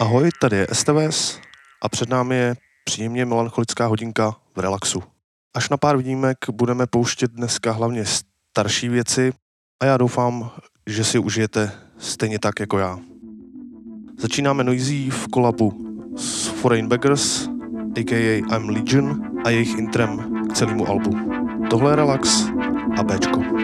Ahoj, 0.00 0.30
tady 0.40 0.56
je 0.56 0.66
STVS 0.72 1.40
a 1.82 1.88
před 1.88 2.08
námi 2.08 2.36
je 2.36 2.54
příjemně 2.84 3.24
melancholická 3.24 3.86
hodinka 3.86 4.36
v 4.56 4.60
relaxu. 4.60 5.02
Až 5.56 5.68
na 5.68 5.76
pár 5.76 5.96
výjimek 5.96 6.38
budeme 6.50 6.86
pouštět 6.86 7.30
dneska 7.30 7.72
hlavně 7.72 8.04
starší 8.06 8.88
věci 8.88 9.32
a 9.82 9.86
já 9.86 9.96
doufám, 9.96 10.50
že 10.86 11.04
si 11.04 11.18
užijete 11.18 11.83
stejně 11.98 12.38
tak 12.38 12.60
jako 12.60 12.78
já. 12.78 12.98
Začínáme 14.18 14.64
Noisy 14.64 15.10
v 15.10 15.28
kolabu 15.28 15.96
s 16.16 16.46
Foreign 16.46 16.88
Beggars, 16.88 17.48
a.k.a. 17.96 18.56
I'm 18.56 18.68
Legion 18.68 19.22
a 19.44 19.50
jejich 19.50 19.78
intrem 19.78 20.44
k 20.50 20.52
celému 20.52 20.88
albu. 20.88 21.10
Tohle 21.70 21.92
je 21.92 21.96
Relax 21.96 22.48
a 22.98 23.02
Bčko. 23.02 23.63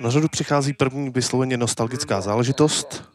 Na 0.00 0.10
řadu 0.10 0.28
přichází 0.28 0.72
první 0.72 1.10
vysloveně 1.10 1.56
nostalgická 1.56 2.20
záležitost, 2.20 3.10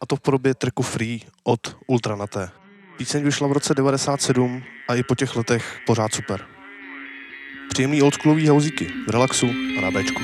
a 0.00 0.06
to 0.06 0.16
v 0.16 0.20
podobě 0.20 0.54
tracku 0.54 0.82
Free 0.82 1.20
od 1.44 1.76
Ultranaté. 1.86 2.50
Píseň 2.96 3.24
vyšla 3.24 3.48
v 3.48 3.52
roce 3.52 3.74
97 3.74 4.62
a 4.88 4.94
i 4.94 5.02
po 5.02 5.14
těch 5.14 5.36
letech 5.36 5.78
pořád 5.86 6.14
super. 6.14 6.46
Příjemný 7.68 8.02
oldschoolový 8.02 8.48
hauzíky 8.48 8.90
v 9.06 9.10
relaxu 9.10 9.46
a 9.78 9.80
na 9.80 9.90
Bčku. 9.90 10.22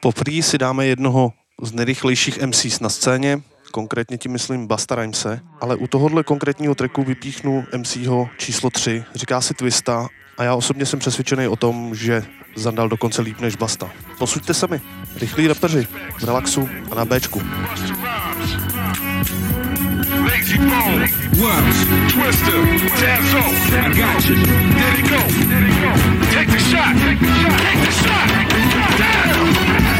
Poprvé 0.00 0.42
si 0.42 0.58
dáme 0.58 0.86
jednoho 0.86 1.32
z 1.62 1.72
nejrychlejších 1.72 2.42
MCs 2.46 2.80
na 2.80 2.88
scéně, 2.88 3.40
konkrétně 3.72 4.18
tím 4.18 4.32
myslím 4.32 4.66
Basta 4.66 4.94
Rhymese, 4.94 5.40
ale 5.60 5.76
u 5.76 5.86
tohohle 5.86 6.22
konkrétního 6.22 6.74
tracku 6.74 7.02
vypíchnu 7.02 7.64
MCho 7.76 8.28
číslo 8.38 8.70
3, 8.70 9.04
říká 9.14 9.40
si 9.40 9.54
Twista 9.54 10.08
a 10.38 10.44
já 10.44 10.54
osobně 10.54 10.86
jsem 10.86 10.98
přesvědčený 10.98 11.48
o 11.48 11.56
tom, 11.56 11.94
že 11.94 12.22
Zandal 12.56 12.88
dokonce 12.88 13.22
líp 13.22 13.40
než 13.40 13.56
Basta. 13.56 13.90
Posuďte 14.18 14.54
se 14.54 14.66
mi, 14.66 14.80
rychlí 15.16 15.48
rapeři, 15.48 15.86
v 16.18 16.24
relaxu 16.24 16.68
a 16.90 16.94
na 16.94 17.04
Bčku. 17.04 17.42
Lazy 20.24 20.58
Bone, 20.58 21.06
Worms, 21.36 21.76
Twister, 22.12 22.60
Tazzo, 23.00 23.44
I 23.76 23.88
got 23.88 24.24
you. 24.24 24.36
There 24.36 24.92
they 24.92 25.02
go, 25.02 25.18
there 25.48 25.60
they 25.60 26.20
go. 26.20 26.25
Take 26.66 26.74
the 26.74 26.82
shot, 26.82 26.98
take 26.98 27.78
the 27.78 27.92
shot, 27.94 28.26
take 28.26 28.50
the 28.50 28.58
shot. 28.74 28.98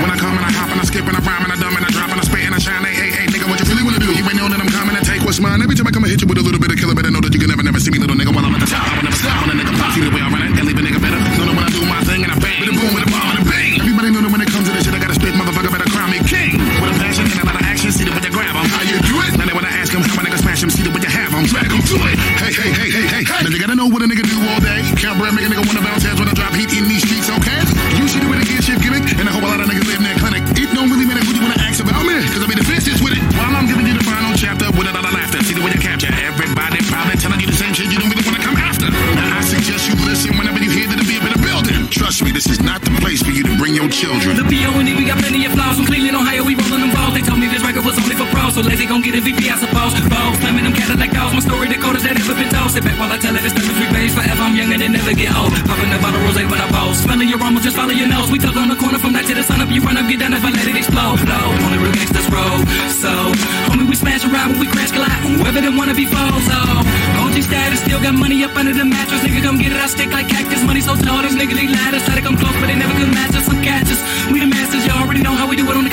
When 0.03 0.11
I 0.11 0.19
come 0.19 0.35
and 0.35 0.43
I 0.43 0.51
hop 0.51 0.67
and 0.75 0.83
I 0.83 0.85
skip 0.91 1.07
and 1.07 1.15
I 1.15 1.23
rhyme 1.23 1.47
and 1.47 1.55
I 1.55 1.57
dumb 1.63 1.79
and 1.79 1.87
I 1.87 1.91
drop 1.95 2.11
and 2.11 2.19
I 2.19 2.27
spit 2.27 2.43
and 2.43 2.51
I 2.51 2.59
shine, 2.59 2.83
hey, 2.83 2.91
hey, 2.91 3.11
hey, 3.15 3.27
nigga, 3.31 3.47
what 3.47 3.63
you 3.63 3.71
really 3.71 3.87
wanna 3.87 4.03
do? 4.03 4.11
You 4.11 4.27
ain't 4.27 4.35
know 4.35 4.51
that 4.51 4.59
I'm 4.59 4.67
coming 4.75 4.99
to 4.99 5.05
take 5.07 5.23
what's 5.23 5.39
mine. 5.39 5.63
Every 5.63 5.79
time 5.79 5.87
I 5.87 5.95
come 5.95 6.03
and 6.03 6.11
hit 6.11 6.27
you 6.27 6.27
with 6.27 6.43
a 6.43 6.45
little 6.45 6.59
bit 6.59 6.75
of 6.75 6.79
killer, 6.83 6.99
better 6.99 7.15
know 7.15 7.23
that 7.23 7.31
you 7.31 7.39
can 7.39 7.55
never, 7.55 7.63
never 7.63 7.79
see 7.79 7.95
me, 7.95 8.03
little 8.03 8.19
nigga, 8.19 8.35
while 8.35 8.43
I'm 8.43 8.51
at 8.51 8.67
the 8.67 8.67
top. 8.67 8.83
I 8.83 8.99
will 8.99 9.07
never 9.07 9.15
stop 9.15 9.47
on 9.47 9.55
a 9.55 9.63
nigga 9.63 9.79
pop. 9.79 9.95
See 9.95 10.03
the 10.03 10.11
way 10.11 10.19
I 10.19 10.27
run 10.27 10.43
it 10.43 10.59
and 10.59 10.67
leave 10.67 10.75
a 10.75 10.83
nigga 10.83 10.99
better. 10.99 11.23
Know 11.39 11.47
that 11.47 11.55
when 11.55 11.63
I 11.63 11.71
do 11.71 11.87
my 11.87 12.03
thing 12.03 12.21
and 12.27 12.35
I 12.35 12.39
bang, 12.43 12.59
with 12.59 12.75
a 12.75 12.75
boom, 12.75 12.91
with 12.99 13.07
a 13.07 13.11
bomb 13.15 13.31
and 13.31 13.39
a 13.39 13.45
bang. 13.47 13.79
Everybody 13.87 14.11
know 14.11 14.23
that 14.27 14.33
when 14.35 14.43
it 14.43 14.51
comes 14.51 14.67
to 14.67 14.73
this 14.75 14.83
shit, 14.83 14.95
I 14.99 14.99
gotta 14.99 15.15
spit, 15.15 15.39
motherfucker, 15.39 15.71
better 15.71 15.87
crown 15.87 16.11
me 16.11 16.19
king. 16.27 16.59
With 16.83 16.91
a 16.91 16.99
passion 16.99 17.31
and 17.31 17.39
a 17.39 17.47
lot 17.47 17.55
of 17.55 17.63
action, 17.63 17.95
see 17.95 18.03
the 18.03 18.11
way 18.11 18.27
you 18.27 18.33
grab 18.35 18.59
'em. 18.59 18.67
How 18.67 18.83
you 18.83 18.99
do 19.07 19.15
it? 19.23 19.39
Now 19.39 19.47
they 19.47 19.55
wanna 19.55 19.71
ask 19.71 19.95
'em 19.95 20.03
how 20.03 20.19
my 20.19 20.27
nigga 20.27 20.43
smash 20.43 20.67
'em, 20.67 20.71
see 20.75 20.83
the 20.83 20.91
way 20.91 20.99
you 21.07 21.15
'em 21.65 21.81
to 21.81 21.97
it. 22.11 22.17
Hey, 22.37 22.53
hey, 22.53 22.71
hey, 22.71 22.91
hey, 22.93 23.25
hey. 23.25 23.41
Now 23.43 23.49
you 23.49 23.59
gotta 23.59 23.75
know 23.75 23.89
what 23.89 24.03
a 24.03 24.07
nigga 24.07 24.25
do 24.29 24.37
all 24.51 24.61
day. 24.61 24.85
Count 25.01 25.17
bread, 25.19 25.33
make 25.33 25.47
a 25.47 25.51
nigga 25.53 25.65
wanna 25.65 25.81
bounce 25.81 26.05
heads 26.05 26.19
when 26.21 26.29
I 26.29 26.35
drop 26.37 26.53
heat 26.55 26.71
in 26.77 26.85
these 26.89 27.03
streets, 27.07 27.29
okay? 27.33 27.61
You 27.97 28.05
should 28.09 28.21
do 28.21 28.33
it 28.35 28.43
again, 28.45 28.61
shit 28.61 28.81
gimmick, 28.85 29.05
and 29.17 29.29
I 29.29 29.33
hope 29.33 29.45
a 29.45 29.49
lot 29.49 29.61
of 29.61 29.67
niggas 29.69 29.87
live 29.89 30.01
in 30.01 30.07
that 30.11 30.19
clinic. 30.21 30.43
It 30.61 30.69
don't 30.77 30.91
really 30.93 31.07
matter 31.07 31.25
who 31.25 31.33
you 31.33 31.43
wanna 31.43 31.61
ask 31.65 31.81
about 31.81 32.05
me, 32.05 32.17
cause 32.33 32.43
I 32.45 32.47
be 32.47 32.57
the 32.61 32.69
fistest 32.69 33.01
with 33.01 33.15
it. 33.17 33.23
While 33.39 33.55
I'm 33.57 33.67
giving 33.67 33.87
you 33.87 33.95
the 33.95 34.05
final 34.05 34.37
chapter 34.37 34.69
with 34.77 34.89
a 34.89 34.93
lot 34.93 35.05
of 35.05 35.13
laughter. 35.17 35.41
See 35.45 35.55
the 35.55 35.63
way 35.65 35.73
you 35.73 35.81
capture 35.81 36.13
everybody 36.13 36.79
probably 36.93 37.17
telling 37.17 37.41
you 37.41 37.47
the 37.47 37.57
same 37.57 37.73
shit 37.73 37.89
you 37.93 37.99
don't 37.99 38.11
really 38.11 38.27
wanna 38.29 38.43
come 38.43 38.57
after. 38.57 38.89
Now 38.91 39.39
I 39.39 39.41
suggest 39.41 39.89
you 39.89 39.95
listen 40.05 40.37
whenever 40.37 40.59
you 40.59 40.71
hear 40.71 40.87
that 40.89 40.99
the 40.99 41.07
beat 41.09 41.23
in 41.23 41.33
the 41.33 41.41
building. 41.41 41.89
Trust 41.89 42.23
me, 42.25 42.31
this 42.33 42.47
is 42.47 42.61
not 42.61 42.83
the 42.83 42.91
place 43.01 43.23
for 43.23 43.31
you 43.31 43.45
to 43.45 43.55
bring 43.57 43.75
your 43.75 43.89
children. 43.89 44.37
The 44.37 44.45
P.O.N.E. 44.45 44.93
we 44.95 45.05
got 45.07 45.19
plenty 45.19 45.47
of 45.47 45.53
flaws. 45.53 45.77
From 45.77 45.87
Cleveland, 45.87 46.17
Ohio, 46.17 46.43
we 46.45 46.55
rolling 46.57 46.81
them 46.85 46.93
balls. 46.93 47.15
They 47.15 47.23
told 47.23 47.39
me 47.39 47.47
this 47.47 47.63
record 47.63 47.85
was 47.85 47.97
only 47.99 48.17
for 48.17 48.27
pros, 48.35 48.55
so 48.55 48.61
lazy 48.61 48.87
gon' 48.87 49.03
get 49.03 49.15
a 49.15 49.21
VP, 49.21 49.51
I 49.51 49.57
suppose. 49.59 49.76
Sit 52.77 52.85
back 52.85 53.01
while 53.01 53.09
I 53.09 53.17
tell 53.17 53.33
it, 53.33 53.41
it's 53.41 53.57
to 53.57 53.65
free 53.73 53.89
base 53.89 54.13
forever. 54.13 54.45
I'm 54.45 54.53
young 54.53 54.69
and 54.69 54.85
they 54.85 54.93
never 54.93 55.17
get 55.17 55.33
old. 55.33 55.49
Popping 55.65 55.89
a 55.89 55.97
bottle 55.97 56.21
rose 56.21 56.37
when 56.37 56.61
I 56.61 56.69
pose. 56.69 57.01
Smelling 57.01 57.25
your 57.33 57.41
aroma, 57.41 57.65
just 57.65 57.73
follow 57.73 57.97
your 57.97 58.05
nose. 58.05 58.29
We 58.29 58.37
tuck 58.37 58.53
on 58.53 58.69
the 58.69 58.77
corner 58.77 59.01
from 59.01 59.17
night 59.17 59.25
to 59.33 59.35
the 59.35 59.41
sun 59.49 59.65
up. 59.65 59.73
You 59.73 59.81
run 59.81 59.97
up, 59.97 60.05
get 60.05 60.21
down 60.21 60.37
if 60.37 60.45
I 60.45 60.53
let 60.53 60.69
it 60.69 60.77
explode. 60.77 61.17
Low, 61.25 61.57
only 61.65 61.81
real 61.81 61.97
gangsters 61.97 62.29
roll. 62.29 62.61
So, 62.93 63.09
homie, 63.73 63.89
we 63.89 63.97
smash 63.97 64.29
around 64.29 64.53
when 64.53 64.61
we 64.61 64.69
crash 64.69 64.93
collide. 64.93 65.25
Whoever 65.25 65.65
them 65.65 65.81
wanna 65.81 65.97
be 65.97 66.05
foes. 66.05 66.45
So, 66.45 66.61
OG 67.25 67.49
status, 67.49 67.81
still 67.81 67.97
got 67.97 68.13
money 68.13 68.45
up 68.45 68.53
under 68.53 68.77
the 68.77 68.85
mattress. 68.85 69.25
Nigga, 69.25 69.41
come 69.41 69.57
get 69.57 69.73
it, 69.73 69.81
I 69.81 69.89
stick 69.89 70.13
like 70.13 70.29
cactus. 70.29 70.61
Money 70.61 70.85
so 70.85 71.01
tall, 71.01 71.25
these 71.25 71.33
niggas 71.33 71.57
they 71.57 71.73
ladders. 71.73 72.05
Try 72.05 72.21
to 72.21 72.25
come 72.29 72.37
close, 72.37 72.53
but 72.61 72.69
they 72.69 72.77
never 72.77 72.93
could 72.93 73.09
match 73.09 73.33
us. 73.41 73.49
Some 73.49 73.65
catches. 73.65 74.05
We 74.29 74.45
the 74.45 74.53
masters, 74.53 74.85
you 74.85 74.93
already 74.93 75.25
know 75.25 75.33
how 75.33 75.49
we 75.49 75.57
do 75.57 75.65
it 75.65 75.77
on 75.81 75.86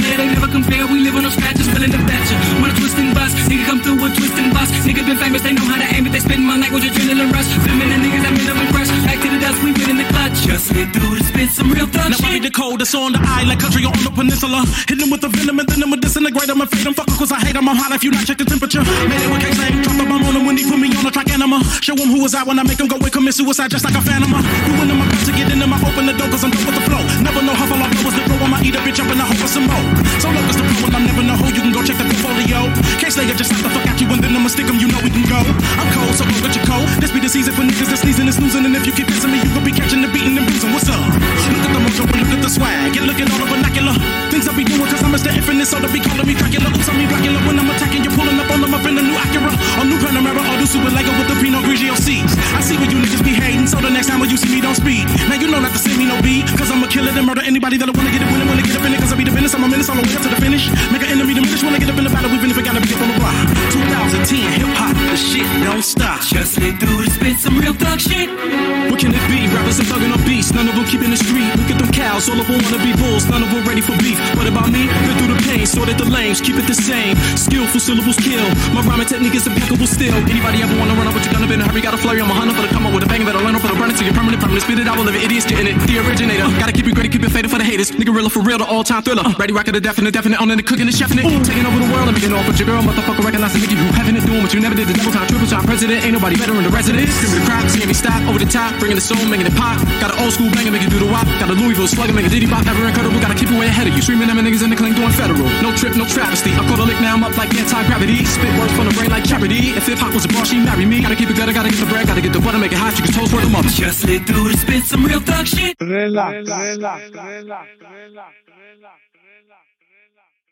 with 4.03 4.15
twist 4.19 4.35
and 4.35 4.51
bust. 4.51 4.71
Nigga 4.83 5.01
been 5.07 5.17
famous, 5.17 5.41
they 5.41 5.53
know 5.55 5.63
how 5.63 5.79
to 5.79 5.87
aim 5.95 6.05
it. 6.05 6.11
They 6.11 6.19
spit 6.19 6.39
my 6.39 6.57
language, 6.59 6.83
adrenaline 6.83 7.31
rush. 7.31 7.47
Feminine 7.63 8.01
niggas, 8.03 8.25
I'm 8.27 8.35
in 8.35 8.45
them 8.45 8.59
rush. 8.75 8.91
Back 9.07 9.17
to 9.23 9.27
the 9.31 9.39
dust, 9.39 9.59
we 9.63 9.71
win 9.71 9.89
in 9.95 9.97
the 10.03 10.07
clutch. 10.11 10.37
Just 10.43 10.67
slid 10.67 10.91
through 10.91 11.15
to 11.15 11.23
spit 11.23 11.49
some 11.49 11.71
real 11.71 11.87
thug 11.87 12.11
Now 12.11 12.19
I 12.27 12.39
the 12.43 12.51
coldest 12.51 12.93
on 12.93 13.15
the 13.15 13.21
island, 13.23 13.59
country 13.63 13.87
or 13.87 13.95
on 13.95 14.03
the 14.03 14.11
peninsula. 14.11 14.67
Hit 14.91 14.99
them 14.99 15.09
with 15.09 15.23
the 15.23 15.31
venom 15.31 15.59
and 15.63 15.67
then 15.69 15.79
I'm 15.83 15.93
a 15.93 15.97
disintegrate. 15.97 16.49
I'm 16.51 16.59
a 16.59 16.67
fade 16.67 16.83
them, 16.83 16.93
fucker, 16.93 17.15
cause 17.15 17.31
I 17.31 17.39
hate 17.39 17.55
them. 17.55 17.69
I'm 17.69 17.79
hot 17.79 17.95
if 17.95 18.03
you 18.03 18.11
not 18.11 18.27
check 18.27 18.37
the 18.37 18.45
temperature. 18.45 18.83
Made 18.83 19.23
it 19.23 19.29
with 19.31 19.41
K-Slang, 19.41 19.81
drop 19.81 19.95
the 19.95 20.05
bomb 20.05 20.23
on 20.27 20.33
them 20.35 20.45
when 20.45 20.57
he 20.59 20.67
put 20.67 20.77
me 20.77 20.91
on 20.91 21.07
a 21.07 21.11
track 21.11 21.31
anima. 21.31 21.63
Show 21.79 21.95
them 21.95 22.11
who 22.11 22.19
was 22.21 22.35
out 22.35 22.45
when 22.45 22.59
I 22.59 22.63
make 22.67 22.77
them 22.77 22.91
go 22.91 22.99
and 22.99 23.11
commit 23.11 23.33
suicide 23.33 23.71
just 23.71 23.87
like 23.87 23.95
a 23.95 24.03
phantom. 24.03 24.31
Doing 24.35 24.89
them, 24.91 24.99
I 24.99 25.05
got 25.07 25.23
to 25.23 25.31
get 25.31 25.47
in 25.47 25.59
them, 25.63 25.71
I 25.71 25.79
open 25.79 26.05
the 26.11 26.15
door 26.19 26.27
cause 26.27 26.43
I'm 26.43 26.51
done 26.51 26.65
with 26.67 26.75
the 26.75 26.83
flow. 26.83 27.03
Never 27.23 27.41
know 27.41 27.55
how 27.55 27.67
far 27.71 27.79
I 27.79 27.87
blow 27.87 28.11
is 28.11 28.15
the 28.19 28.23
flow. 28.27 28.39
I'ma 28.43 28.59
eat 28.67 28.75
a 28.75 28.81
bitch 28.83 28.99
up 28.99 29.07
and 29.07 29.21
I 29.21 29.25
hope 29.31 29.39
for 29.39 29.47
some 29.47 29.67
more. 29.71 29.87
So 30.19 30.27
look, 30.27 30.43
it's 30.51 30.59
the 30.59 30.65
pro 30.67 30.91
and 30.91 30.95
I'm 30.99 31.05
never 31.07 31.23
know 31.23 31.37
who. 31.39 31.47
You 31.55 31.63
can 31.63 31.71
go 31.71 31.81
check 31.85 31.95
the 31.95 32.07
portfolio. 32.09 32.67
K-Slayer 33.03 33.35
just 33.35 33.51
slap 33.51 33.59
the 33.59 33.71
fuck 33.75 33.83
out 33.83 33.99
you 33.99 34.07
and 34.15 34.23
then 34.23 34.31
I'ma 34.31 34.47
stick 34.47 34.63
'em, 34.63 34.79
you 34.79 34.87
know 34.87 34.95
we 35.03 35.11
can 35.11 35.27
go. 35.27 35.35
I'm 35.35 35.91
cold, 35.91 36.15
so 36.15 36.23
go 36.23 36.39
get 36.39 36.55
your 36.55 36.63
coat. 36.63 36.87
This 37.03 37.11
be 37.11 37.19
the 37.19 37.27
season 37.27 37.51
for 37.51 37.67
niggas 37.67 37.91
that's 37.91 37.99
sneezing 37.99 38.31
and 38.31 38.35
snoozing. 38.39 38.63
And 38.63 38.71
if 38.79 38.87
you 38.87 38.95
keep 38.95 39.11
dissing 39.11 39.27
me, 39.27 39.43
you 39.43 39.51
could 39.51 39.67
be 39.67 39.75
catching 39.75 39.99
the 39.99 40.07
beating 40.07 40.39
and 40.39 40.47
bruising. 40.47 40.71
What's 40.71 40.87
up? 40.87 41.03
Look 41.51 41.67
at 41.67 41.71
the 41.75 41.81
mojo 41.83 42.07
look 42.07 42.31
at 42.31 42.39
the 42.39 42.47
swag. 42.47 42.95
You're 42.95 43.03
looking 43.03 43.27
all 43.27 43.43
the 43.43 43.47
vernacular. 43.51 43.91
Things 44.31 44.47
I 44.47 44.55
be 44.55 44.63
doing 44.63 44.87
cause 44.87 45.03
I'm 45.03 45.11
Mr. 45.11 45.35
Infinite, 45.35 45.67
so 45.67 45.83
they 45.83 45.91
be 45.91 45.99
calling 45.99 46.23
me 46.23 46.33
Dracula. 46.33 46.71
Oops, 46.71 46.87
I'm 46.87 47.03
Dracula 47.11 47.39
when 47.43 47.59
I'm 47.59 47.69
attacking. 47.75 48.07
You're 48.07 48.15
pulling 48.15 48.39
up 48.39 48.47
on 48.47 48.59
them 48.63 48.71
up 48.71 48.85
in 48.87 48.95
the 48.95 49.03
new 49.03 49.17
Acura. 49.19 49.51
Or 49.51 49.83
new 49.83 49.99
Panamera 49.99 50.39
or 50.39 50.57
the 50.63 50.67
Super 50.71 50.91
Lego 50.95 51.11
with 51.19 51.27
the 51.27 51.35
Pinot 51.43 51.67
Grigio 51.67 51.99
C's. 51.99 52.31
I 52.55 52.61
see 52.63 52.79
where 52.79 52.87
you 52.87 53.03
niggas 53.03 53.19
be 53.19 53.35
hating, 53.35 53.67
so 53.67 53.83
the 53.83 53.91
next 53.91 54.07
time 54.07 54.23
when 54.23 54.31
you 54.31 54.39
see 54.39 54.47
me, 54.47 54.63
don't 54.63 54.79
speed. 54.79 55.11
Now 55.27 55.35
you 55.35 55.51
know 55.51 55.59
not 55.59 55.75
to 55.75 55.79
send 55.83 55.99
me 55.99 56.07
no 56.07 56.15
beat, 56.23 56.47
cause 56.55 56.71
I'ma 56.71 56.87
kill 56.87 57.03
it 57.03 57.19
and 57.19 57.27
murder 57.27 57.43
anybody 57.43 57.75
that'll 57.75 57.95
wanna 57.99 58.15
get 58.15 58.23
it, 58.23 58.31
winning, 58.31 58.47
wanna 58.47 58.63
get 58.63 58.79
up 58.79 58.85
in 58.87 58.95
it, 58.95 58.99
cause 59.03 59.11
I 59.11 59.15
be 59.19 59.27
the 59.27 59.35
business. 59.35 59.53
I'm 59.53 59.63
a 59.63 59.67
menace 59.67 59.89
all 59.91 59.99
the 59.99 60.07
way 60.07 60.15
up 60.15 60.23
to 60.23 60.29
the 60.31 60.39
finish. 60.39 60.71
Make 60.87 61.03
an 61.03 61.11
enemy 61.11 61.33
diminish 61.35 61.61
when 61.63 61.75
I 61.75 61.79
get 61.83 61.91
up 61.91 61.97
in 61.99 62.05
the 62.07 62.13
battle, 62.15 62.31
we've 62.31 62.39
been 62.39 62.53
gotta 62.63 62.79
be 62.79 62.92
up 62.93 63.01
on 63.01 63.09
the 63.09 63.17
block. 63.19 63.35
2010 63.73 64.61
hip 64.61 64.69
hop, 64.77 64.93
the 64.93 65.17
shit 65.17 65.47
don't 65.65 65.83
stop. 65.83 66.21
Just 66.21 66.55
slid 66.55 66.79
through 66.79 67.05
to 67.05 67.09
spit 67.09 67.37
some 67.37 67.57
real 67.57 67.73
thug 67.73 67.99
shit. 67.99 68.29
What 68.89 68.99
can 69.01 69.13
it 69.13 69.25
be? 69.29 69.49
Rappers 69.49 69.79
and 69.81 69.87
thugging 69.89 70.13
on 70.13 70.21
beats, 70.25 70.53
none 70.53 70.69
of 70.69 70.75
them 70.75 70.85
keeping 70.85 71.09
the 71.09 71.17
street. 71.17 71.49
Look 71.57 71.69
at 71.73 71.77
them 71.81 71.91
cows, 71.91 72.29
all 72.29 72.37
of 72.39 72.45
them 72.45 72.61
wanna 72.61 72.81
be 72.81 72.93
bulls, 73.01 73.25
none 73.29 73.41
of 73.41 73.49
them 73.49 73.65
ready 73.65 73.81
for 73.81 73.97
beef. 74.01 74.17
What 74.37 74.47
about 74.47 74.69
me? 74.69 74.85
Been 74.85 75.15
through 75.17 75.33
the 75.33 75.41
pain, 75.49 75.65
sorted 75.65 75.97
the 75.97 76.05
lanes, 76.05 76.41
keep 76.41 76.57
it 76.57 76.67
the 76.69 76.77
same. 76.77 77.17
Skillful 77.37 77.81
syllables 77.81 78.17
kill. 78.17 78.45
My 78.73 78.81
rhyming 78.85 79.09
technique 79.09 79.35
is 79.35 79.45
impeccable 79.47 79.87
still. 79.87 80.15
Anybody 80.29 80.61
ever 80.61 80.75
wanna 80.77 80.93
run 80.93 81.07
up 81.09 81.13
with 81.13 81.25
your 81.25 81.33
gun 81.33 81.43
up 81.43 81.51
in 81.51 81.61
a 81.61 81.65
hurry? 81.65 81.81
Got 81.81 81.93
a 81.93 82.01
flurry, 82.01 82.21
I'm 82.21 82.29
a 82.29 82.33
hunter 82.33 82.53
for 82.53 82.61
the 82.61 82.71
come 82.71 82.85
up 82.85 82.93
with 82.93 83.03
a 83.03 83.09
bang, 83.09 83.25
better 83.25 83.41
learn 83.41 83.57
for 83.59 83.67
the 83.67 83.77
burn 83.77 83.89
it 83.89 83.97
to 83.97 84.05
your 84.05 84.13
permanent, 84.13 84.32
permanent. 84.53 84.63
Spit 84.63 84.79
it 84.79 84.87
out, 84.87 85.01
it, 85.01 85.23
idiots 85.23 85.45
getting 85.45 85.67
it. 85.67 85.75
The 85.87 85.97
originator, 85.99 86.45
gotta 86.59 86.71
keep 86.71 86.85
it 86.85 86.93
gritty, 86.93 87.09
keep 87.09 87.23
it 87.23 87.31
faded 87.31 87.49
for 87.49 87.57
the 87.57 87.63
haters. 87.63 87.91
Nigga 87.91 88.13
real 88.13 88.29
for 88.29 88.41
real, 88.41 88.57
the 88.57 88.65
all 88.65 88.83
time 88.83 89.01
thriller. 89.01 89.23
Ready, 89.37 89.53
rock 89.53 89.67
it, 89.67 89.73
the 89.73 89.81
definite, 89.81 90.13
definite, 90.13 90.39
on 90.41 90.51
in 90.51 90.57
the 90.57 90.63
cooking 90.63 90.85
and 90.85 90.95
chefing 90.95 91.17
it. 91.17 91.25
Taking 91.45 91.65
over 91.65 91.79
the 91.79 91.89
world, 91.89 92.07
I'm 92.09 92.15
getting 92.15 92.33
off 92.33 92.45
with 92.47 92.59
your 92.59 92.67
girl, 92.67 92.81
motherfucker, 92.81 93.23
recognize 93.23 93.53
the 93.53 93.59
you 93.59 93.89
having 93.97 94.15
it, 94.15 94.25
doing 94.25 94.41
what 94.41 94.53
you 94.53 94.61
never 94.61 94.75
did. 94.75 94.87
The 94.87 94.93
double 94.93 95.13
time, 95.13 95.27
triple 95.27 95.47
time 95.47 95.65
president, 95.65 96.05
ain't 96.05 96.13
nobody 96.13 96.37
better 96.37 96.53
in 96.53 96.63
the 96.63 96.73
residence. 96.73 97.09
Screaming 97.17 97.39
the 97.41 97.45
crowd, 97.49 97.65
seeing 97.69 97.87
me 97.87 97.95
stop 97.95 98.21
over 98.29 98.39
the 98.39 98.49
top, 98.49 98.77
bringing 98.79 98.97
the 98.97 99.05
soul, 99.05 99.21
making 99.25 99.47
it 99.47 99.55
pop. 99.57 99.81
Got 99.99 100.13
an 100.13 100.17
old 100.21 100.33
school 100.33 100.49
banger, 100.53 100.71
make 100.71 100.85
it 100.85 100.91
do 100.93 100.99
the 100.99 101.09
wop. 101.09 101.25
Got 101.41 101.49
a 101.49 101.55
Louisville 101.57 101.89
slugger, 101.89 102.13
make 102.13 102.27
a 102.27 102.31
diddy 102.31 102.47
bop, 102.47 102.65
ever 102.67 102.85
incredible. 102.85 103.17
Gotta 103.19 103.37
keep 103.37 103.49
it 103.49 103.57
way 103.57 103.67
ahead 103.67 103.87
of 103.87 103.93
you. 103.95 104.01
Streaming 104.01 104.29
them 104.29 104.37
niggas 104.37 104.63
in 104.63 104.69
the 104.69 104.77
clean, 104.77 104.93
doing 104.93 105.13
federal. 105.13 105.49
No 105.65 105.73
trip, 105.73 105.95
no 105.95 106.05
travesty. 106.05 106.51
I 106.53 106.61
caught 106.67 106.79
a 106.79 106.85
lick, 106.85 106.99
now 107.01 107.15
I'm 107.17 107.23
up 107.23 107.35
like 107.37 107.49
anti 107.55 107.81
gravity. 107.87 108.21
Spit 108.25 108.53
words 108.59 108.73
from 108.77 108.85
the 108.85 108.93
brain 108.93 109.09
like 109.09 109.25
charity. 109.25 109.73
If 109.73 109.87
hip 109.87 109.97
hop 109.97 110.13
was 110.13 110.25
a 110.25 110.31
bar, 110.31 110.45
she 110.45 110.59
marry 110.59 110.85
me. 110.85 111.01
Gotta 111.01 111.15
keep 111.15 111.29
it 111.29 111.37
better, 111.37 111.53
gotta 111.53 111.69
get 111.69 111.79
the 111.79 111.89
bread, 111.89 112.05
gotta 112.05 112.21
get 112.21 112.33
the 112.33 112.43
butter, 112.43 112.59
make 112.59 112.71
it 112.71 112.77
hot. 112.77 112.93
You 112.97 113.03
can 113.03 113.13
toast 113.13 113.31
for 113.31 113.41
the 113.41 113.49
mother. 113.49 113.69
Just 113.69 114.01
slid 114.05 114.27
through 114.27 114.42
to 114.51 114.57
spit 114.57 114.85
some 114.85 115.07
real 115.07 115.21
thug 115.21 115.47
shit. 115.47 115.75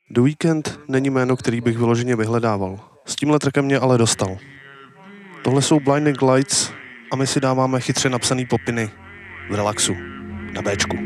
The 0.09 0.21
Weekend 0.21 0.79
není 0.87 1.09
jméno, 1.09 1.37
který 1.37 1.61
bych 1.61 1.77
vyloženě 1.77 2.15
vyhledával. 2.15 2.79
S 3.05 3.15
tímhle 3.15 3.39
trackem 3.39 3.65
mě 3.65 3.79
ale 3.79 3.97
dostal. 3.97 4.37
Tohle 5.43 5.61
jsou 5.61 5.79
Blinding 5.79 6.21
Lights 6.21 6.71
a 7.11 7.15
my 7.15 7.27
si 7.27 7.39
dáváme 7.39 7.79
chytře 7.79 8.09
napsaný 8.09 8.45
popiny 8.45 8.89
v 9.49 9.55
relaxu 9.55 9.95
na 10.53 10.61
Bčku. 10.61 10.97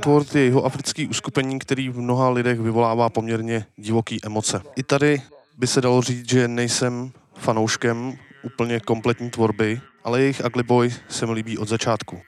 Concord 0.00 0.34
je 0.34 0.44
jeho 0.44 0.64
africký 0.64 1.06
uskupení, 1.06 1.58
který 1.58 1.88
v 1.88 2.00
mnoha 2.00 2.30
lidech 2.30 2.60
vyvolává 2.60 3.08
poměrně 3.08 3.66
divoký 3.76 4.18
emoce. 4.24 4.62
I 4.76 4.82
tady 4.82 5.22
by 5.58 5.66
se 5.66 5.80
dalo 5.80 6.02
říct, 6.02 6.28
že 6.28 6.48
nejsem 6.48 7.12
fanouškem 7.34 8.18
úplně 8.42 8.80
kompletní 8.80 9.30
tvorby, 9.30 9.80
ale 10.04 10.20
jejich 10.20 10.42
Ugly 10.46 10.62
Boy 10.62 10.94
se 11.08 11.26
mi 11.26 11.32
líbí 11.32 11.58
od 11.58 11.68
začátku. 11.68 12.20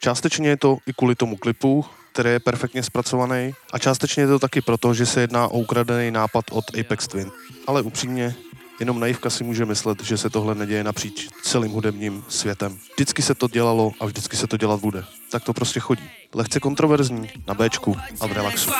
Částečně 0.00 0.48
je 0.48 0.56
to 0.56 0.78
i 0.86 0.92
kvůli 0.92 1.14
tomu 1.14 1.36
klipu, 1.36 1.84
který 2.12 2.30
je 2.30 2.40
perfektně 2.40 2.82
zpracovaný 2.82 3.52
a 3.72 3.78
částečně 3.78 4.22
je 4.22 4.26
to 4.26 4.38
taky 4.38 4.60
proto, 4.60 4.94
že 4.94 5.06
se 5.06 5.20
jedná 5.20 5.48
o 5.48 5.58
ukradený 5.58 6.10
nápad 6.10 6.44
od 6.50 6.64
Apex 6.80 7.08
Twin. 7.08 7.30
Ale 7.66 7.82
upřímně, 7.82 8.34
Jenom 8.80 9.00
naivka 9.00 9.30
si 9.30 9.44
může 9.44 9.64
myslet, 9.64 10.02
že 10.02 10.16
se 10.16 10.30
tohle 10.30 10.54
neděje 10.54 10.84
napříč 10.84 11.28
celým 11.42 11.72
hudebním 11.72 12.24
světem. 12.28 12.78
Vždycky 12.94 13.22
se 13.22 13.34
to 13.34 13.48
dělalo 13.48 13.92
a 14.00 14.06
vždycky 14.06 14.36
se 14.36 14.46
to 14.46 14.56
dělat 14.56 14.80
bude. 14.80 15.04
Tak 15.30 15.44
to 15.44 15.52
prostě 15.52 15.80
chodí. 15.80 16.02
Lehce 16.34 16.60
kontroverzní, 16.60 17.28
na 17.46 17.54
Bčku 17.54 17.96
a 18.20 18.26
v 18.26 18.32
relaxu. 18.32 18.70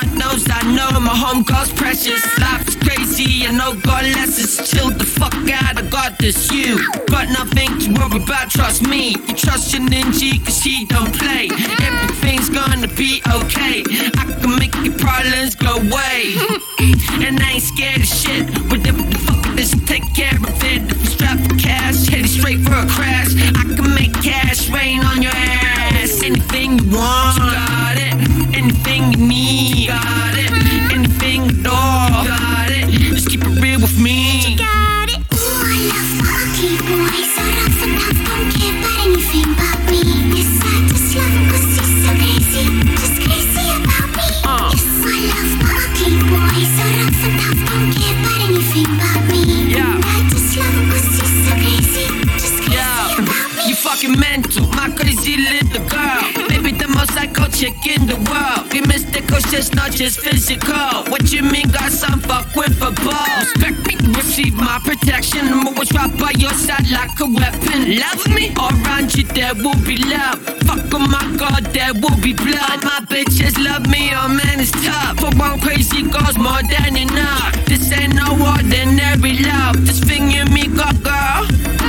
And 17.27 17.41
I 17.41 17.53
ain't 17.53 17.63
scared 17.63 18.01
of 18.01 18.09
shit, 18.09 18.47
Whatever 18.71 19.03
the 19.03 19.19
fuck 19.19 19.50
business 19.57 19.73
and 19.73 19.89
take 19.89 20.15
care 20.15 20.37
of 20.37 20.65
it. 20.65 20.91
If 20.91 21.01
you 21.01 21.07
strap 21.07 21.39
for 21.39 21.57
cash, 21.57 22.09
Head 22.09 22.29
straight 22.29 22.61
for 22.61 22.75
a 22.75 22.87
crash. 22.87 23.35
I 23.57 23.63
can 23.77 23.95
make 23.95 24.13
cash 24.15 24.69
rain 24.71 25.01
on 25.05 25.23
your 25.23 25.33
ass. 25.33 26.23
Anything 26.23 26.79
you 26.79 26.97
want, 26.97 27.37
you 27.39 27.51
got 27.51 27.97
it. 27.97 28.15
Anything 28.57 29.13
you 29.13 29.27
need, 29.27 29.77
you 29.77 29.89
got 29.89 30.35
it. 30.35 30.51
Anything 30.93 31.43
at 31.43 31.67
all, 31.67 32.23
you 32.23 32.29
got 32.29 32.71
it. 32.71 32.91
Just 32.91 33.31
keep 33.31 33.43
it 33.43 33.61
real 33.61 33.81
with 33.81 33.99
me. 34.01 34.60
mental. 54.09 54.67
my 54.73 54.89
crazy 54.97 55.37
little 55.37 55.85
girl. 55.89 56.49
Maybe 56.49 56.73
the 56.73 56.89
most 56.89 57.13
psycho 57.13 57.49
chick 57.49 57.75
in 57.87 58.07
the 58.07 58.17
world. 58.29 58.71
Be 58.71 58.81
mystical, 58.81 59.41
she's 59.51 59.75
not 59.75 59.93
just 59.93 60.21
physical. 60.21 61.05
What 61.13 61.33
you 61.33 61.43
mean, 61.43 61.69
got 61.69 61.93
some 61.93 62.21
fuck 62.21 62.55
with 62.57 62.81
a 62.81 62.93
ball? 63.05 63.29
Respect 63.41 63.85
me, 63.87 63.97
receive 64.15 64.55
my 64.55 64.81
protection. 64.83 65.49
I'm 65.49 65.67
always 65.69 65.93
right 65.93 66.13
by 66.19 66.33
your 66.39 66.55
side 66.55 66.89
like 66.91 67.19
a 67.21 67.27
weapon. 67.27 67.99
Love 68.01 68.25
me, 68.33 68.55
around 68.57 69.15
you 69.15 69.25
there 69.25 69.55
will 69.55 69.81
be 69.85 69.99
love. 70.09 70.41
Fuck 70.65 70.95
on 70.95 71.11
my 71.11 71.25
god, 71.37 71.65
there 71.77 71.93
will 71.93 72.17
be 72.23 72.33
blood. 72.33 72.81
My 72.83 73.05
bitches 73.11 73.59
love 73.63 73.87
me, 73.89 74.11
oh 74.15 74.29
man, 74.29 74.61
it's 74.61 74.73
tough. 74.73 75.21
For 75.21 75.31
one 75.37 75.61
crazy 75.61 76.03
girl's 76.09 76.39
more 76.39 76.63
than 76.73 76.97
enough. 76.97 77.53
This 77.67 77.93
ain't 77.93 78.15
no 78.15 78.33
ordinary 78.33 79.45
love. 79.45 79.85
This 79.85 80.01
thing 80.01 80.31
you 80.31 80.45
me, 80.47 80.69
go 80.69 80.89
girl. 81.05 81.80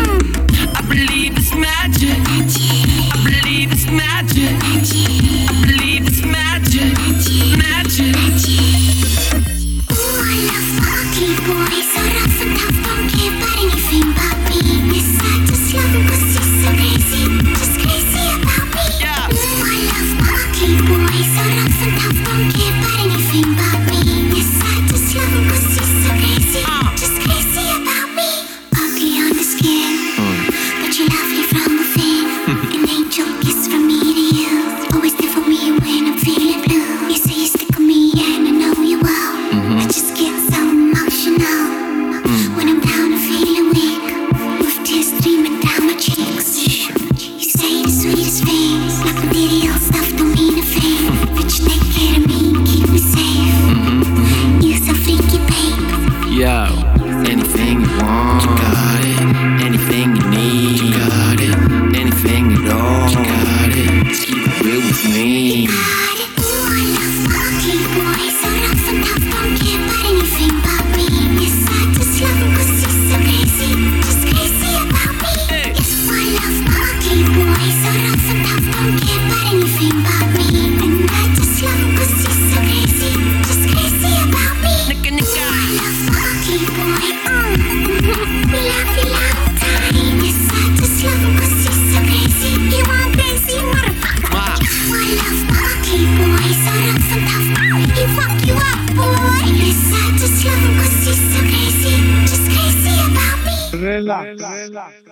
Relax. 103.82 104.27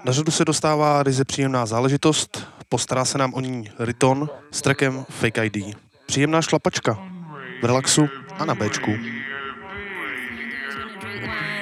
Na 0.05 0.11
řadu 0.11 0.31
se 0.31 0.45
dostává 0.45 1.03
ryze 1.03 1.25
příjemná 1.25 1.65
záležitost, 1.65 2.47
postará 2.69 3.05
se 3.05 3.17
nám 3.17 3.33
o 3.33 3.39
ní 3.41 3.71
Riton 3.79 4.29
s 4.51 4.61
trackem 4.61 5.05
Fake 5.09 5.37
ID. 5.37 5.77
Příjemná 6.05 6.41
šlapačka 6.41 6.99
v 7.61 7.65
relaxu 7.65 8.09
a 8.39 8.45
na 8.45 8.55
Bčku. 8.55 9.18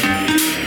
Three, 0.00 0.57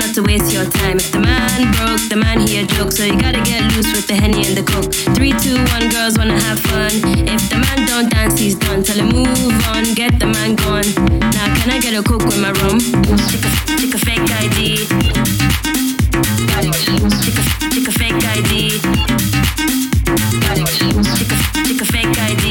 not 0.00 0.14
to 0.14 0.22
waste 0.22 0.52
your 0.52 0.64
time. 0.64 0.96
If 0.96 1.12
the 1.12 1.20
man 1.20 1.70
broke, 1.76 2.00
the 2.08 2.16
man 2.16 2.40
he 2.40 2.58
a 2.58 2.64
joke. 2.64 2.90
So 2.92 3.04
you 3.04 3.20
gotta 3.20 3.42
get 3.42 3.60
loose 3.76 3.92
with 3.92 4.06
the 4.06 4.14
henny 4.14 4.46
and 4.46 4.56
the 4.56 4.64
coke. 4.64 4.88
Three, 5.14 5.32
two, 5.36 5.56
one, 5.76 5.88
girls 5.90 6.16
wanna 6.16 6.40
have 6.48 6.58
fun. 6.58 6.90
If 7.28 7.42
the 7.50 7.58
man 7.60 7.86
don't 7.86 8.08
dance, 8.08 8.40
he's 8.40 8.56
done. 8.56 8.82
Tell 8.82 8.96
him 8.96 9.08
move 9.12 9.60
on, 9.68 9.84
get 9.94 10.18
the 10.18 10.26
man 10.26 10.56
gone. 10.56 10.88
Now 11.36 11.46
can 11.56 11.70
I 11.70 11.78
get 11.78 11.92
a 11.92 12.02
coke 12.02 12.24
with 12.24 12.40
my 12.40 12.52
rum? 12.64 12.80
Stick 12.80 13.44
a, 13.44 13.50
stick 13.76 13.94
a 13.94 13.98
fake 13.98 14.30
ID. 14.40 14.76
Stick 17.20 17.36
a, 17.36 17.44
stick 17.68 17.88
a 17.88 17.92
fake 17.92 18.24
ID. 18.34 18.80
Stick 21.04 21.30
a, 21.30 21.36
stick 21.60 21.80
a 21.80 21.84
fake 21.84 22.16
ID. 22.28 22.44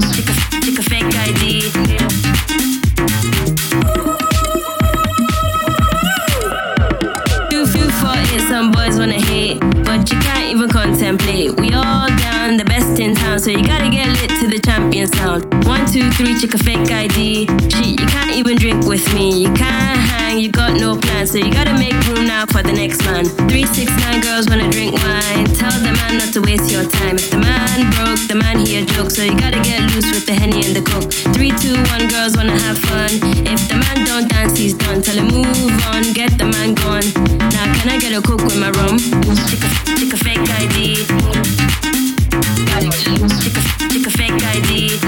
Stick 0.00 0.28
a, 0.28 0.34
stick 0.64 0.78
a 0.78 0.82
fake 0.82 1.14
ID. 1.28 2.43
Even 11.04 11.18
contemplate. 11.18 11.60
We 11.60 11.74
all 11.74 12.08
down, 12.08 12.56
the 12.56 12.64
best 12.64 12.98
in 12.98 13.14
town, 13.14 13.38
so 13.38 13.50
you 13.50 13.64
gotta 13.64 13.90
get 13.90 14.08
lit 14.08 14.30
to 14.40 14.48
the 14.48 14.58
champion 14.58 15.08
sound. 15.08 15.42
One, 15.64 15.86
two, 15.86 16.10
three, 16.12 16.38
check 16.38 16.54
a 16.54 16.58
fake 16.58 16.90
ID. 16.90 17.46
Shit, 17.68 18.00
you 18.00 18.06
can't 18.06 18.36
even 18.36 18.56
drink 18.56 18.86
with 18.86 19.04
me. 19.14 19.42
You 19.42 19.52
can't 19.52 19.98
hang, 19.98 20.38
you 20.38 20.50
got 20.50 20.78
no 20.78 20.96
so 21.26 21.38
you 21.38 21.52
gotta 21.52 21.72
make 21.74 21.94
room 22.08 22.26
now 22.26 22.44
for 22.44 22.62
the 22.62 22.72
next 22.72 23.04
man. 23.04 23.24
Three, 23.48 23.64
six, 23.64 23.90
nine 24.04 24.20
girls 24.20 24.48
wanna 24.48 24.68
drink 24.70 24.92
wine. 24.92 25.46
Tell 25.56 25.72
the 25.80 25.92
man 25.96 26.18
not 26.18 26.32
to 26.34 26.40
waste 26.42 26.70
your 26.70 26.84
time. 26.84 27.16
If 27.16 27.30
the 27.30 27.38
man 27.38 27.90
broke, 27.96 28.20
the 28.28 28.34
man 28.34 28.58
he 28.58 28.76
a 28.76 28.84
joke, 28.84 29.10
so 29.10 29.22
you 29.22 29.32
gotta 29.38 29.60
get 29.62 29.80
loose 29.94 30.10
with 30.12 30.26
the 30.26 30.34
henny 30.34 30.60
and 30.66 30.76
the 30.76 30.82
coke. 30.82 31.08
Three, 31.32 31.52
two, 31.62 31.76
one, 31.94 32.08
girls 32.08 32.36
wanna 32.36 32.58
have 32.66 32.78
fun. 32.78 33.08
If 33.46 33.68
the 33.68 33.76
man 33.80 34.04
don't 34.04 34.28
dance, 34.28 34.58
he's 34.58 34.74
done. 34.74 35.00
Tell 35.00 35.16
him 35.16 35.28
move 35.28 35.86
on, 35.94 36.12
get 36.12 36.36
the 36.36 36.44
man 36.44 36.74
gone. 36.74 37.06
Now 37.56 37.72
can 37.72 37.88
I 37.88 37.98
get 37.98 38.12
a 38.12 38.20
coke 38.20 38.44
with 38.44 38.58
my 38.58 38.70
rum? 38.76 38.98
Stick 38.98 39.64
a, 39.64 39.70
stick 39.96 40.12
a 40.12 40.18
fake 40.18 40.44
ID. 40.60 41.08
Stick 43.38 43.56
a, 43.56 43.62
a 43.96 44.12
fake 44.12 44.42
ID. 44.42 44.98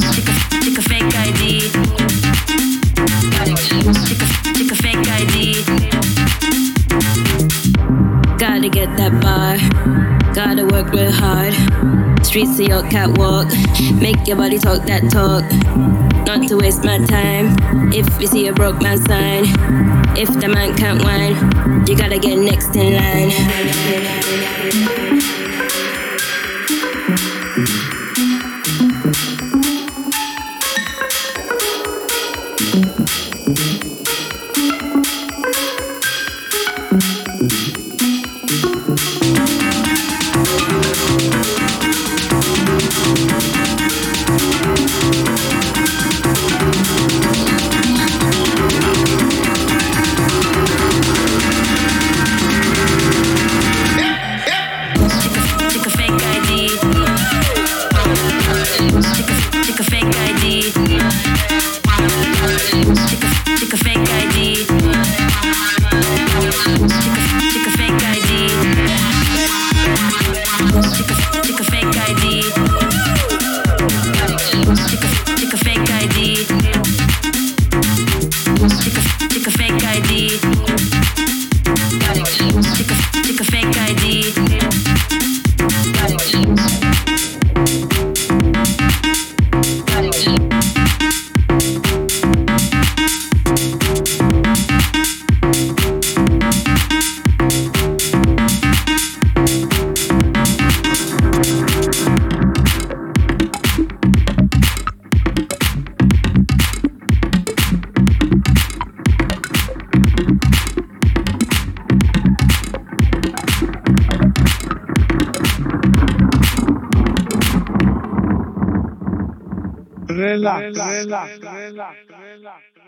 Stick 0.00 0.26
a, 0.26 0.80
a 0.80 0.82
fake 0.90 1.14
ID. 1.14 2.61
Streets 12.32 12.56
to 12.56 12.64
your 12.64 12.82
catwalk. 12.88 13.48
Make 14.00 14.26
your 14.26 14.36
body 14.38 14.58
talk 14.58 14.86
that 14.86 15.10
talk. 15.10 15.44
Not 16.24 16.48
to 16.48 16.56
waste 16.56 16.82
my 16.82 16.96
time. 17.04 17.54
If 17.92 18.06
you 18.18 18.26
see 18.26 18.46
a 18.46 18.54
broke 18.54 18.80
man 18.80 18.96
sign. 19.06 19.44
If 20.16 20.28
the 20.40 20.48
man 20.48 20.74
can't 20.74 21.02
whine, 21.02 21.86
you 21.86 21.94
gotta 21.94 22.18
get 22.18 22.38
next 22.38 22.74
in 22.74 22.96
line. 22.96 24.91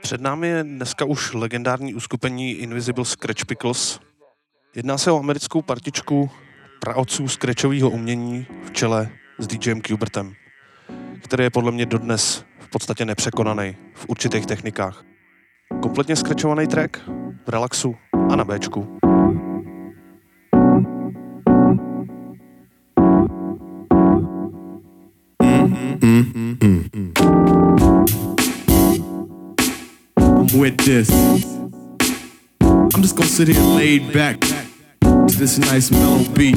Před 0.03 0.21
námi 0.21 0.49
je 0.49 0.65
dneska 0.65 1.05
už 1.05 1.33
legendární 1.33 1.95
uskupení 1.95 2.53
Invisible 2.53 3.05
Scratch 3.05 3.45
Pickles. 3.45 4.01
Jedná 4.77 4.99
se 4.99 5.11
o 5.11 5.19
americkou 5.19 5.63
partičku 5.63 6.31
praotců 6.81 7.29
scratchového 7.29 7.91
umění 7.91 8.47
v 8.65 8.73
čele 8.73 9.09
s 9.39 9.47
DJem 9.47 9.83
Cubertem, 9.83 10.35
který 11.23 11.45
je 11.45 11.51
podle 11.51 11.73
mě 11.73 11.87
dodnes 11.87 12.45
v 12.59 12.69
podstatě 12.69 13.05
nepřekonaný 13.05 13.77
v 13.95 14.07
určitých 14.09 14.47
technikách. 14.47 15.05
Kompletně 15.83 16.17
scratchovaný 16.17 16.67
track 16.67 17.01
v 17.47 17.49
relaxu 17.49 17.97
a 18.31 18.37
na 18.37 18.45
Bčku. 18.45 18.99
With 30.55 30.77
this. 30.79 31.11
I'm 32.61 33.03
just 33.03 33.17
gonna 33.17 33.29
sit 33.29 33.49
here 33.49 33.61
laid 33.61 34.13
back 34.13 34.41
to 34.41 35.27
this 35.37 35.59
nice 35.59 35.91
mellow 35.91 36.25
beat. 36.35 36.57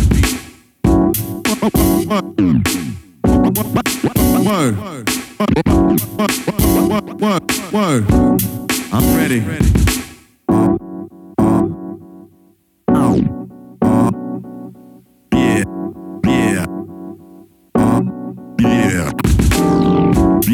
Word. 4.46 4.78
word, 7.20 7.72
word. 7.74 8.06
I'm 8.94 9.18
ready. 9.18 9.97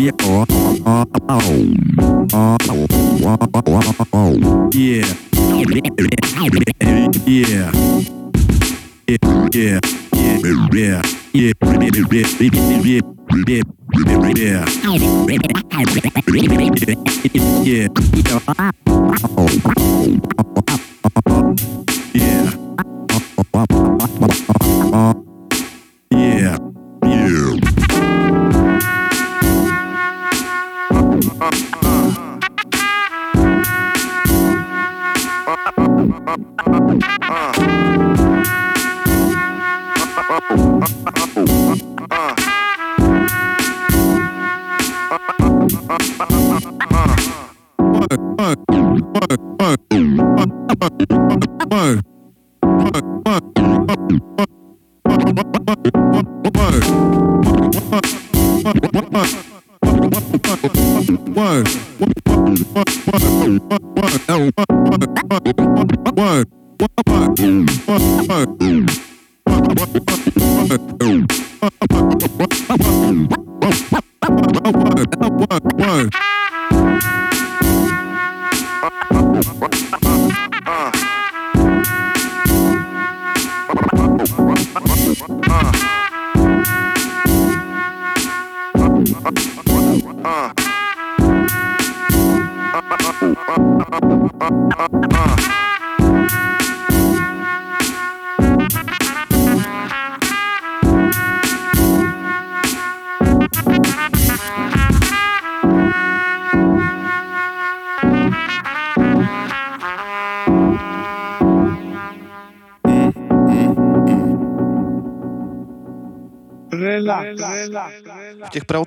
Yeah. 0.03 0.11
Oh, 0.19 0.43
oh, 0.85 1.05
oh, 1.29 1.39
yeah. 4.73 4.73
Yeah. 4.73 5.05
Yeah. 7.25 7.71
Yeah. 9.53 9.79
Yeah. 10.73 11.01
Yeah. 11.33 11.53
Yeah. 17.63 17.87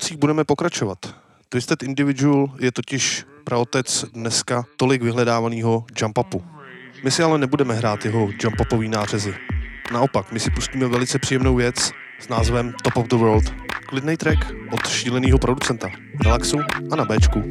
V 0.07 0.09
těch 0.09 0.13
pravcích 0.15 0.21
budeme 0.21 0.45
pokračovat. 0.45 0.99
Twisted 1.49 1.83
Individual 1.83 2.49
je 2.61 2.73
totiž 2.73 3.25
pravotec 3.45 4.05
dneska 4.13 4.65
tolik 4.77 5.03
vyhledávaného 5.03 5.85
jump 6.01 6.19
upu. 6.19 6.45
My 7.05 7.11
si 7.11 7.23
ale 7.23 7.39
nebudeme 7.39 7.75
hrát 7.75 8.05
jeho 8.05 8.29
jump 8.43 8.61
upový 8.61 8.89
nářezy. 8.89 9.35
Naopak, 9.93 10.33
my 10.33 10.41
si 10.41 10.51
pustíme 10.51 10.87
velice 10.87 11.19
příjemnou 11.19 11.55
věc 11.55 11.91
s 12.19 12.29
názvem 12.29 12.75
Top 12.83 12.97
of 12.97 13.07
the 13.07 13.17
World. 13.17 13.55
Klidný 13.87 14.17
track 14.17 14.39
od 14.73 14.89
šíleného 14.89 15.39
producenta 15.39 15.89
Relaxu 16.25 16.59
a 16.91 16.97
na 16.97 17.05
Bčku. 17.05 17.43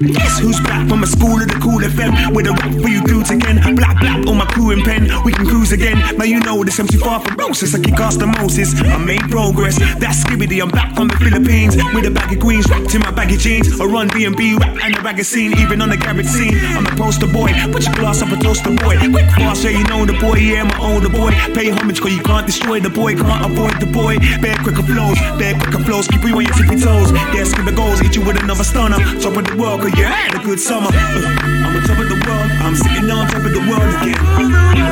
Guess 0.00 0.40
who's 0.40 0.58
back 0.60 0.88
from 0.88 1.04
a 1.04 1.06
school 1.06 1.40
of 1.40 1.46
the 1.46 1.54
cool 1.62 1.78
FM 1.78 2.34
with 2.34 2.46
a 2.46 2.52
rap 2.52 2.74
for 2.82 2.88
you 2.88 3.00
dudes 3.06 3.30
again? 3.30 3.62
Black, 3.76 4.00
black 4.00 4.26
on 4.26 4.36
my 4.36 4.44
crew 4.44 4.72
and 4.72 4.82
pen, 4.82 5.06
we 5.24 5.30
can 5.30 5.46
cruise 5.46 5.70
again. 5.70 5.96
Now 6.18 6.24
you 6.24 6.40
know 6.40 6.64
this 6.64 6.80
MC 6.80 6.98
far 6.98 7.20
from 7.20 7.36
roses. 7.36 7.74
I 7.74 7.78
kick 7.78 7.94
ass 8.00 8.16
the 8.16 8.26
Moses. 8.26 8.74
I 8.74 8.98
made 8.98 9.22
progress. 9.30 9.78
That's 10.02 10.24
Skibadee. 10.24 10.60
I'm 10.60 10.70
back 10.70 10.96
from 10.96 11.08
the 11.08 11.16
Philippines 11.22 11.76
with 11.94 12.06
a 12.06 12.10
bag 12.10 12.32
of 12.32 12.40
greens 12.40 12.68
wrapped 12.68 12.92
in 12.92 13.02
my 13.02 13.12
baggy 13.12 13.36
jeans. 13.36 13.80
I 13.80 13.84
run 13.84 14.08
B&B 14.08 14.58
rap 14.58 14.76
and 14.82 14.94
the 14.96 15.00
ragged 15.00 15.26
scene, 15.26 15.56
even 15.58 15.80
on 15.80 15.90
the 15.90 15.96
garage 15.96 16.26
scene. 16.26 16.58
I'm 16.74 16.86
a 16.86 16.94
poster 16.98 17.30
boy. 17.30 17.54
Put 17.70 17.86
your 17.86 17.94
glass 17.94 18.20
up 18.20 18.34
and 18.34 18.42
toast 18.42 18.64
the 18.64 18.74
boy. 18.74 18.98
Quick 18.98 19.30
fast, 19.38 19.62
yeah, 19.62 19.78
you 19.78 19.84
know 19.86 20.04
the 20.04 20.18
boy. 20.18 20.42
Yeah, 20.42 20.64
my 20.64 20.78
older 20.82 21.08
boy. 21.08 21.30
Pay 21.54 21.70
homage, 21.70 22.00
cause 22.02 22.12
you 22.12 22.22
can't 22.22 22.46
destroy 22.46 22.80
the 22.80 22.90
boy. 22.90 23.14
Can't 23.14 23.46
avoid 23.46 23.78
the 23.78 23.86
boy. 23.86 24.18
Bear 24.42 24.58
quicker 24.58 24.82
flows, 24.82 25.18
bear 25.38 25.54
quicker 25.54 25.78
flows. 25.86 26.08
Keep 26.08 26.24
you 26.26 26.34
on 26.34 26.42
your 26.42 26.54
tippy 26.58 26.82
toes. 26.82 27.14
Yeah, 27.30 27.44
skip 27.46 27.64
the 27.64 27.72
goals, 27.72 28.00
hit 28.00 28.16
you 28.16 28.26
with 28.26 28.42
another 28.42 28.64
stunner. 28.64 28.98
Top 29.22 29.38
of 29.38 29.46
the 29.46 29.54
world, 29.54 29.84
cause 29.94 30.04
had 30.04 30.34
a 30.34 30.44
good 30.44 30.60
summer. 30.60 30.90
I'm 30.92 31.76
on 31.76 31.82
top 31.82 31.98
of 31.98 32.08
the 32.08 32.18
world. 32.26 32.50
I'm 32.62 32.74
sitting 32.76 33.10
on 33.10 33.26
top 33.28 33.44
of 33.44 33.52
the 33.52 33.60
world 33.60 33.90
again. 34.02 34.18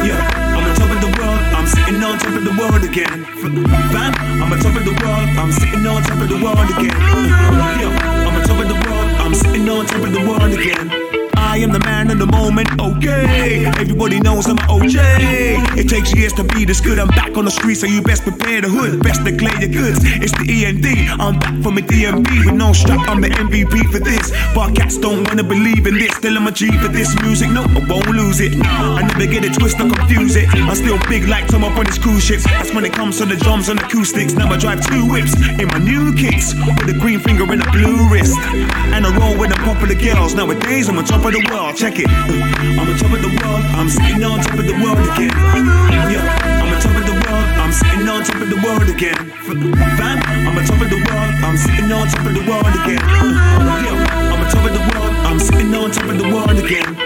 Yeah, 0.07 0.19
I'm 0.55 0.65
on 0.65 0.75
top 0.77 0.91
of 0.91 1.01
the 1.01 1.11
world. 1.19 1.41
I'm 1.57 1.67
sitting 1.67 2.03
on 2.03 2.19
top 2.19 2.35
of 2.35 2.45
the 2.45 2.55
world 2.59 2.85
again. 2.85 3.25
Fam, 3.93 4.13
I'm 4.43 4.53
on 4.53 4.59
top 4.59 4.77
of 4.77 4.85
the 4.85 4.95
world. 5.03 5.29
I'm 5.39 5.53
sitting 5.53 5.87
on 5.87 6.03
top 6.03 6.21
of 6.21 6.29
the 6.29 6.39
world 6.43 6.71
again. 6.71 6.97
Yeah, 7.81 8.27
I'm 8.27 8.35
on 8.37 8.43
top 8.47 8.59
of 8.61 8.69
the 8.69 8.79
world. 8.89 9.11
I'm 9.21 9.35
sitting 9.35 9.69
on 9.69 9.87
top 9.87 10.03
of 10.03 10.13
the 10.13 10.21
world 10.29 10.53
again. 10.53 11.12
I 11.53 11.57
am 11.59 11.71
the 11.71 11.81
man 11.81 12.11
in 12.11 12.19
the 12.19 12.25
moment, 12.25 12.67
okay. 12.81 13.67
Everybody 13.67 14.21
knows 14.21 14.47
I'm 14.47 14.57
OJ. 14.73 14.97
It 15.77 15.87
takes 15.87 16.15
years 16.15 16.33
to 16.41 16.45
be 16.45 16.65
this 16.65 16.81
good. 16.81 16.99
I'm 16.99 17.09
back 17.09 17.37
on 17.37 17.45
the 17.45 17.51
street, 17.51 17.75
so 17.75 17.87
you 17.87 18.01
best 18.01 18.23
prepare 18.23 18.63
the 18.63 18.71
hood. 18.71 19.03
Best 19.03 19.23
declare 19.23 19.61
your 19.61 19.69
goods. 19.69 20.01
It's 20.03 20.33
the 20.33 20.49
END. 20.49 20.87
I'm 21.21 21.39
back 21.39 21.63
from 21.63 21.77
a 21.77 21.83
DMB 21.83 22.47
with 22.47 22.55
no 22.55 22.73
strap. 22.73 23.07
I'm 23.07 23.21
the 23.21 23.29
MVP 23.29 23.85
for 23.93 23.99
this. 23.99 24.33
But 24.55 24.75
cats 24.75 24.97
don't 24.97 25.29
wanna 25.29 25.45
believe 25.45 25.87
in 25.87 25.99
this. 25.99 26.17
Still 26.17 26.39
I'm 26.39 26.47
a 26.47 26.53
G 26.53 26.73
for 26.79 26.89
this 26.89 27.13
music. 27.21 27.51
No, 27.51 27.65
I 27.65 27.85
won't 27.85 28.09
lose 28.09 28.41
it. 28.41 28.57
I 28.65 29.03
never 29.03 29.27
get 29.27 29.45
it 29.45 29.53
twisted 29.53 29.93
confuse 29.93 30.37
it. 30.37 30.49
I'm 30.55 30.75
still 30.75 30.97
big 31.11 31.29
like 31.29 31.49
Tom 31.49 31.65
up 31.65 31.77
on 31.77 31.85
his 31.85 31.99
cruise 31.99 32.25
ships. 32.25 32.45
That's 32.45 32.73
when 32.73 32.87
it 32.87 32.95
comes 32.95 33.19
to 33.19 33.27
the 33.27 33.37
drums 33.37 33.69
and 33.69 33.79
acoustics. 33.79 34.33
Now 34.33 34.49
I 34.49 34.57
drive 34.57 34.81
two 34.89 35.05
whips 35.05 35.37
in 35.61 35.69
my 35.69 35.85
new 35.85 36.15
kicks 36.15 36.55
with 36.57 36.89
a 36.89 36.97
green 36.99 37.21
finger 37.21 37.45
and 37.45 37.61
a 37.61 37.71
blue 37.73 38.09
wrist. 38.09 38.39
And 38.97 39.05
I 39.05 39.13
roll 39.21 39.37
with 39.37 39.53
of 39.53 39.59
the 39.59 39.65
popular 39.69 40.01
girls. 40.01 40.35
Nowadays 40.35 40.89
I'm 40.89 40.97
on 40.97 41.05
top 41.05 41.25
of 41.27 41.33
the 41.33 41.42
world. 41.51 41.77
Check 41.77 41.99
it. 41.99 42.09
I'm 42.09 42.79
on 42.79 42.97
top 42.99 43.13
of 43.13 43.23
the 43.23 43.33
world. 43.41 43.63
I'm 43.75 43.89
sitting 43.89 44.23
on 44.25 44.41
top 44.41 44.59
of 44.59 44.67
the 44.67 44.77
world 44.83 44.99
again. 44.99 45.33
Yeah, 46.11 46.25
I'm 46.61 46.73
on 46.73 46.81
top 46.81 46.97
of 46.97 47.05
the 47.07 47.17
world. 47.17 47.47
I'm 47.63 47.73
sitting 47.73 48.09
on 48.09 48.25
top 48.25 48.43
of 48.43 48.49
the 48.51 48.61
world 48.61 48.89
again. 48.89 49.17
Fam, 49.99 50.19
I'm 50.47 50.59
on 50.59 50.65
top 50.65 50.81
of 50.81 50.91
the 50.91 51.01
world. 51.09 51.33
I'm 51.43 51.57
sitting 51.57 51.93
on 51.93 52.07
top 52.09 52.27
of 52.27 52.35
the 52.35 52.45
world 52.49 52.75
again. 52.85 53.03
Yeah, 53.83 53.97
I'm 54.31 54.41
on 54.41 54.51
top 54.51 54.65
of 54.67 54.73
the 54.73 54.83
world. 54.93 55.15
I'm 55.27 55.39
sitting 55.39 55.75
on 55.75 55.91
top 55.91 56.09
of 56.09 56.19
the 56.19 56.29
world 56.29 56.59
again. 56.59 57.02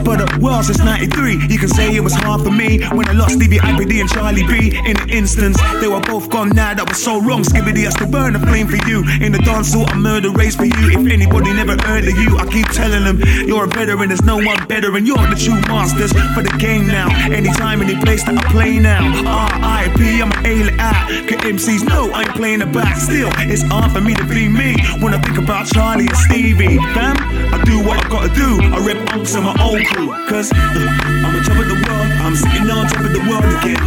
Of 0.00 0.16
the 0.16 0.40
world 0.42 0.64
since 0.64 0.78
93. 0.78 1.46
You 1.46 1.58
can 1.58 1.68
say 1.68 1.94
it 1.94 2.00
was 2.00 2.14
hard 2.14 2.42
for 2.42 2.50
me 2.50 2.82
when 2.96 3.06
I 3.08 3.12
lost 3.12 3.34
Stevie 3.34 3.58
Hyper 3.58 3.84
D 3.84 4.00
and 4.00 4.08
Charlie 4.08 4.46
B. 4.46 4.74
In 4.84 4.98
an 4.98 5.08
instance, 5.10 5.60
they 5.80 5.86
were 5.86 6.00
both 6.00 6.30
gone 6.30 6.48
now. 6.48 6.74
That 6.74 6.88
was 6.88 7.00
so 7.00 7.20
wrong. 7.20 7.42
Skibadee, 7.42 7.86
I 7.86 7.90
still 7.90 8.10
burn 8.10 8.34
a 8.34 8.40
flame 8.40 8.66
for 8.66 8.80
you. 8.88 9.04
In 9.20 9.30
the 9.30 9.38
dance 9.38 9.72
hall, 9.72 9.84
I 9.86 9.94
murder 9.94 10.30
race 10.30 10.56
for 10.56 10.64
you. 10.64 10.90
If 10.90 11.06
anybody 11.06 11.52
never 11.52 11.76
heard 11.82 12.08
of 12.08 12.16
you, 12.18 12.38
I 12.38 12.46
keep 12.46 12.66
telling 12.68 13.04
them 13.04 13.20
you're 13.46 13.64
a 13.64 13.68
veteran. 13.68 14.08
There's 14.08 14.24
no 14.24 14.36
one 14.36 14.66
better, 14.66 14.96
and 14.96 15.06
you're 15.06 15.20
the 15.28 15.36
true 15.36 15.60
masters 15.68 16.10
for 16.34 16.42
the 16.42 16.54
game 16.58 16.88
now. 16.88 17.06
Anytime, 17.30 17.82
any 17.82 17.94
place 18.00 18.24
that 18.24 18.34
I 18.34 18.42
play 18.50 18.80
now. 18.80 19.04
R.I.P. 19.28 20.22
I'm 20.22 20.32
an 20.32 20.46
alien 20.46 20.80
out. 20.80 21.06
Cause 21.28 21.38
MCs 21.44 21.86
know 21.86 22.10
I 22.10 22.22
ain't 22.22 22.34
playing 22.34 22.62
it 22.62 22.72
back. 22.72 22.96
Still, 22.96 23.30
it's 23.46 23.62
hard 23.62 23.92
for 23.92 24.00
me 24.00 24.14
to 24.14 24.24
be 24.24 24.48
me 24.48 24.74
when 24.98 25.14
I 25.14 25.20
think 25.20 25.38
about 25.38 25.66
Charlie 25.66 26.08
and 26.08 26.16
Stevie. 26.26 26.78
Fam, 26.96 27.14
I 27.54 27.62
do 27.64 27.78
what 27.84 28.04
I 28.04 28.08
gotta 28.08 28.34
do. 28.34 28.58
I 28.74 28.78
rep 28.80 28.98
unks 29.14 29.36
and 29.36 29.44
my 29.44 29.54
old 29.62 29.84
crew. 29.90 30.10
Cause 30.30 30.50
uh, 30.52 31.26
I'm 31.26 31.34
on 31.34 31.42
top 31.42 31.58
of 31.58 31.66
the 31.66 31.78
world, 31.86 32.08
I'm 32.22 32.34
sitting 32.34 32.70
on 32.70 32.86
top 32.86 33.02
of 33.02 33.12
the 33.12 33.22
world 33.26 33.50
again. 33.58 33.78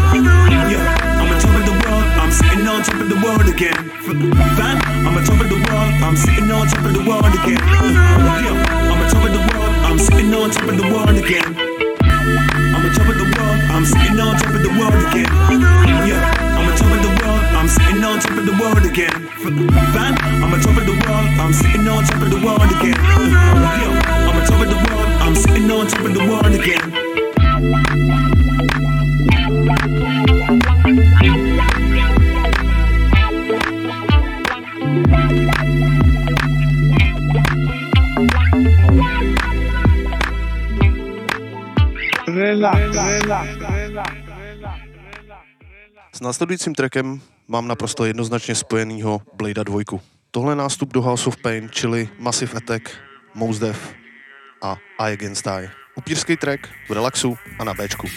Yeah, 0.68 0.84
I'm 1.20 1.32
on 1.32 1.40
top 1.40 1.56
of 1.56 1.64
the 1.64 1.76
world, 1.84 2.06
I'm 2.20 2.32
sitting 2.32 2.68
on 2.68 2.84
top 2.84 3.00
of 3.00 3.08
the 3.10 3.20
world 3.24 3.48
again. 3.48 3.80
Fam, 4.60 4.78
I'm 5.08 5.16
on 5.18 5.24
top 5.24 5.40
of 5.40 5.48
the 5.48 5.60
world, 5.68 5.92
I'm 6.04 6.16
sitting 6.16 6.52
on 6.52 6.68
top 6.68 6.84
of 6.84 6.94
the 6.94 7.04
world 7.08 7.34
again. 7.40 7.62
yeah, 8.44 8.92
I'm 8.92 9.00
on 9.00 9.08
top 9.10 9.24
of 9.24 9.32
the 9.32 9.42
world, 9.48 9.74
I'm 9.88 10.00
sitting 10.00 10.34
on 10.34 10.50
top 10.52 10.68
of 10.68 10.76
the 10.78 10.88
world 10.92 11.16
again. 11.16 11.50
I'm 12.74 12.84
on 12.84 12.92
top 12.92 13.08
of 13.08 13.16
the 13.16 13.28
world, 13.36 13.60
I'm 13.72 13.86
sitting 13.86 14.20
on 14.20 14.36
top 14.38 14.54
of 14.54 14.62
the 14.64 14.72
world 14.76 15.00
again. 15.08 15.32
Yeah. 16.04 16.20
I'm 16.58 16.68
on 16.68 16.76
top 16.78 16.92
of 16.92 17.00
the 17.02 17.12
world, 17.24 17.44
I'm 17.56 17.68
sitting 17.68 18.04
on 18.04 18.20
top 18.20 18.38
of 18.38 18.46
the 18.46 18.56
world 18.60 18.86
again. 18.86 19.16
Fam, 19.96 20.14
I'm 20.44 20.54
on 20.54 20.60
top 20.60 20.78
of 20.78 20.86
the 20.86 20.96
world, 21.08 21.28
I'm 21.40 21.54
sitting 21.54 21.88
on 21.88 22.04
top 22.04 22.22
of 22.22 22.30
the 22.30 22.40
world 22.44 22.72
again. 22.76 22.98
Yeah, 23.00 24.28
I'm 24.28 24.36
on 24.36 24.46
top 24.46 24.62
of 24.62 24.70
the 24.70 24.76
world. 24.76 25.03
been 25.68 25.72
on 25.72 25.88
tripping 25.88 26.14
the 26.14 26.26
world 26.30 26.46
again. 26.46 26.94
S 46.14 46.22
následujícím 46.22 46.76
trekem 46.76 47.22
mám 47.48 47.68
naprosto 47.68 48.06
jednoznačně 48.06 48.56
spojenýho 48.56 49.22
Blade 49.34 49.64
2. 49.64 49.80
Tohle 50.32 50.56
nástup 50.56 50.94
do 50.94 51.02
House 51.02 51.28
of 51.28 51.38
Pain, 51.38 51.70
čili 51.72 52.10
Massive 52.20 52.54
Attack, 52.58 52.90
Mos 53.36 53.60
Death, 53.60 54.03
a 54.64 54.80
I 55.00 55.12
Against 55.14 55.48
I. 55.48 55.70
Upírský 55.96 56.40
track 56.40 56.72
v 56.90 56.92
relaxu 56.96 57.38
a 57.60 57.64
na 57.64 57.74
Bčku. 57.76 58.08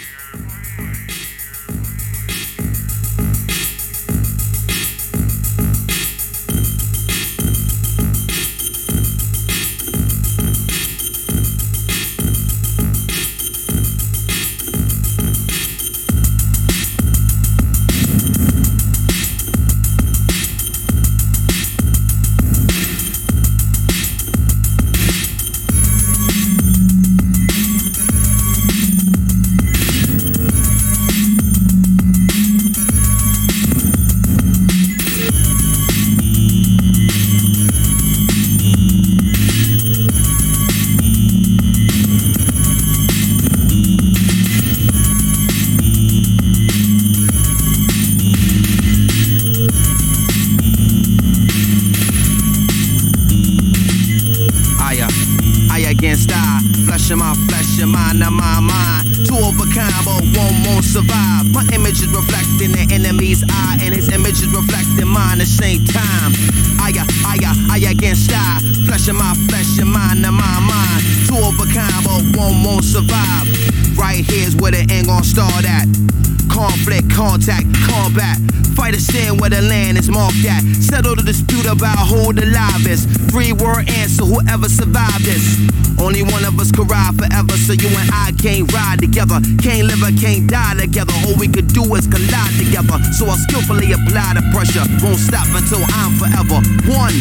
This. 85.27 85.59
Only 85.99 86.23
one 86.23 86.45
of 86.45 86.59
us 86.61 86.71
could 86.71 86.89
ride 86.89 87.19
forever, 87.19 87.56
so 87.67 87.75
you 87.75 87.91
and 87.99 88.07
I 88.15 88.31
can't 88.39 88.71
ride 88.71 89.03
together. 89.03 89.43
Can't 89.59 89.91
live 89.91 89.99
or 89.99 90.15
can't 90.15 90.47
die 90.47 90.79
together. 90.79 91.11
All 91.27 91.35
we 91.35 91.51
could 91.51 91.67
do 91.75 91.83
is 91.99 92.07
collide 92.07 92.55
together. 92.55 93.03
So 93.11 93.27
I 93.27 93.35
skillfully 93.43 93.91
apply 93.91 94.39
the 94.39 94.47
pressure. 94.55 94.87
Won't 95.03 95.19
stop 95.19 95.51
until 95.51 95.83
I'm 95.99 96.15
forever. 96.15 96.63
One, 96.87 97.17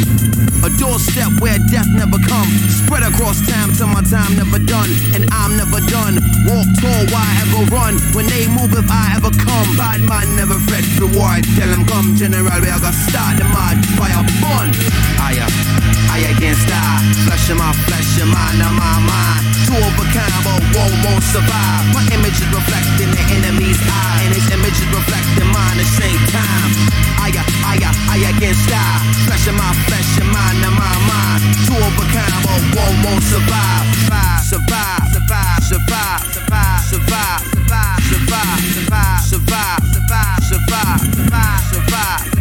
a 0.61 0.69
doorstep 0.77 1.41
where 1.41 1.57
death 1.73 1.89
never 1.89 2.21
come. 2.29 2.45
Spread 2.69 3.01
across 3.01 3.41
time 3.49 3.73
till 3.73 3.89
my 3.89 4.05
time 4.05 4.37
never 4.37 4.61
done. 4.61 4.93
And 5.17 5.25
I'm 5.33 5.57
never 5.57 5.81
done. 5.89 6.21
Walk 6.45 6.69
tall, 6.77 7.01
why 7.09 7.25
ever 7.41 7.65
run? 7.73 7.97
When 8.13 8.29
they 8.29 8.45
move, 8.45 8.69
if 8.77 8.85
I 8.85 9.17
ever 9.17 9.33
come. 9.33 9.69
Bad 9.81 10.05
man 10.05 10.29
never 10.37 10.61
fret 10.69 10.85
reward. 11.01 11.41
Tell 11.57 11.73
them 11.73 11.89
come, 11.89 12.13
general, 12.13 12.45
we 12.61 12.69
are 12.69 12.77
gonna 12.77 12.93
start 13.09 13.41
the 13.41 13.49
mud. 13.49 13.81
Fire 13.97 14.21
fun. 14.45 14.69
I, 15.17 15.41
uh, 15.41 16.13
I 16.13 16.37
against 16.37 16.69
I. 16.69 17.01
Flesh 17.25 17.49
of 17.49 17.57
my 17.57 17.73
flesh 17.89 18.21
and 18.21 18.29
mind 18.29 18.61
of 18.61 18.73
my 18.77 19.01
mind. 19.01 19.55
Two 19.65 19.73
of 19.73 19.97
a 19.97 20.05
kind, 20.13 20.34
but 20.43 20.59
one 20.75 20.93
won't 21.05 21.23
survive. 21.23 21.83
My 21.93 22.03
image 22.11 22.39
is 22.41 22.49
reflecting 22.51 23.11
the 23.11 23.23
enemy's 23.31 23.79
eye, 23.87 24.25
and 24.25 24.33
his 24.33 24.47
image 24.51 24.75
is 24.75 24.89
reflecting 24.91 25.47
mine 25.53 25.77
at 25.79 25.85
the 25.85 25.95
same 26.01 26.21
time. 26.33 26.69
I, 27.21 27.31
uh, 27.31 27.43
I, 27.63 27.75
uh, 27.79 28.13
I 28.13 28.17
against 28.35 28.67
I. 28.69 29.01
Flesh 29.25 29.47
of 29.47 29.55
my 29.55 29.71
flesh 29.87 30.11
and 30.19 30.29
mind 30.29 30.59
of 30.65 30.73
my 30.73 30.95
mind. 31.07 31.41
Two 31.65 31.77
of 31.77 31.95
a 31.95 32.05
kind, 32.11 32.39
but 32.43 32.61
one 32.75 32.95
won't 33.05 33.23
survive, 33.23 33.85
survive, 34.45 35.05
survive, 35.09 35.61
survive, 35.63 36.21
survive, 36.29 36.81
survive, 36.85 37.41
survive, 37.49 38.01
survive, 38.09 38.61
survive, 38.69 39.21
survive, 39.25 39.81
survive, 39.83 40.43
survive, 40.43 41.61
survive, 41.71 42.34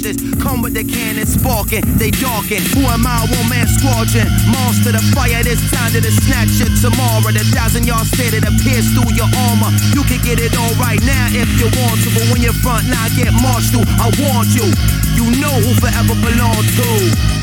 Come 0.00 0.62
with 0.64 0.72
the 0.72 0.80
cannon 0.80 1.26
sparking, 1.28 1.84
they 2.00 2.08
darken. 2.08 2.64
Who 2.72 2.88
am 2.88 3.04
I? 3.04 3.20
One 3.36 3.48
man 3.52 3.68
squadron. 3.68 4.32
Monster 4.48 4.96
the 4.96 5.02
fire, 5.12 5.44
this 5.44 5.60
time 5.68 5.92
to 5.92 6.00
the 6.00 6.08
snatch 6.08 6.56
it 6.56 6.72
tomorrow. 6.80 7.28
The 7.28 7.44
thousand 7.52 7.84
yard 7.84 8.08
stay 8.08 8.32
that 8.32 8.48
appears 8.48 8.88
through 8.96 9.12
your 9.12 9.28
armor. 9.52 9.68
You 9.92 10.00
can 10.08 10.24
get 10.24 10.40
it 10.40 10.56
all 10.56 10.72
right 10.80 11.00
now 11.04 11.28
if 11.36 11.52
you 11.60 11.68
want 11.84 12.00
to, 12.00 12.08
but 12.16 12.24
when 12.32 12.40
you're 12.40 12.56
front 12.64 12.88
line, 12.88 13.12
get 13.12 13.28
marched 13.44 13.76
through. 13.76 13.84
I 14.00 14.08
want 14.24 14.48
you. 14.56 14.72
You 15.20 15.36
know 15.36 15.52
who 15.60 15.76
forever 15.76 16.16
belong 16.16 16.64
to. 16.64 17.40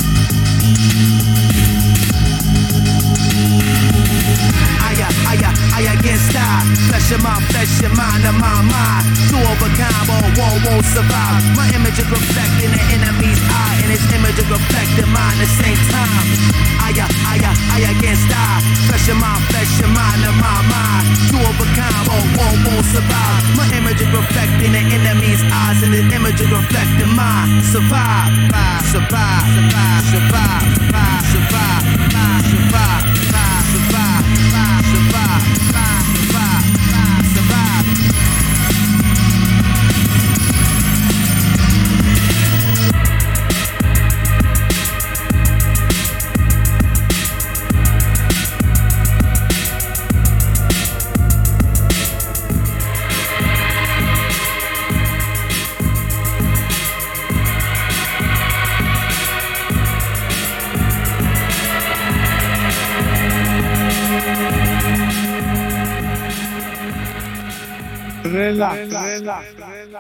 I 5.78 5.94
against 5.94 6.34
I. 6.34 6.66
Flesh 6.90 7.14
of 7.14 7.22
my 7.22 7.38
flesh 7.54 7.70
and 7.86 7.94
mind 7.94 8.26
of 8.26 8.34
my 8.42 8.66
mind. 8.66 9.06
Two 9.30 9.38
of 9.38 9.62
a 9.62 9.70
kind, 9.78 10.10
won't 10.66 10.82
survive. 10.90 11.38
My 11.54 11.70
image 11.70 12.02
is 12.02 12.10
reflecting 12.10 12.74
the 12.74 12.82
enemy's 12.98 13.38
eye, 13.46 13.86
and 13.86 13.94
his 13.94 14.02
image 14.10 14.42
is 14.42 14.50
reflecting 14.50 15.06
mine 15.14 15.38
at 15.38 15.46
the 15.46 15.54
same 15.62 15.78
time. 15.94 16.26
I, 16.82 16.90
I, 16.98 17.38
I, 17.46 17.54
I 17.78 17.80
against 17.94 18.26
I. 18.26 18.58
Flesh 18.90 19.06
of 19.14 19.22
my 19.22 19.38
flesh 19.54 19.70
and 19.86 19.94
mind 19.94 20.26
of 20.26 20.34
my 20.42 20.58
mind. 20.66 21.06
Two 21.30 21.46
of 21.46 21.62
a 21.62 21.68
kind, 21.78 22.06
won't 22.10 22.82
survive. 22.90 23.42
My 23.54 23.70
image 23.78 24.02
is 24.02 24.10
reflecting 24.10 24.74
the 24.74 24.82
enemy's 24.82 25.46
eyes, 25.46 25.78
and 25.86 25.94
his 25.94 26.10
image 26.10 26.42
is 26.42 26.50
reflecting 26.50 27.14
mine. 27.14 27.62
Survive, 27.70 28.34
survive, 28.90 29.46
survive, 29.54 30.04
survive, 30.10 30.66
survive, 30.74 31.22
survive, 31.38 31.86
survive. 31.94 32.46
survive. 32.50 33.07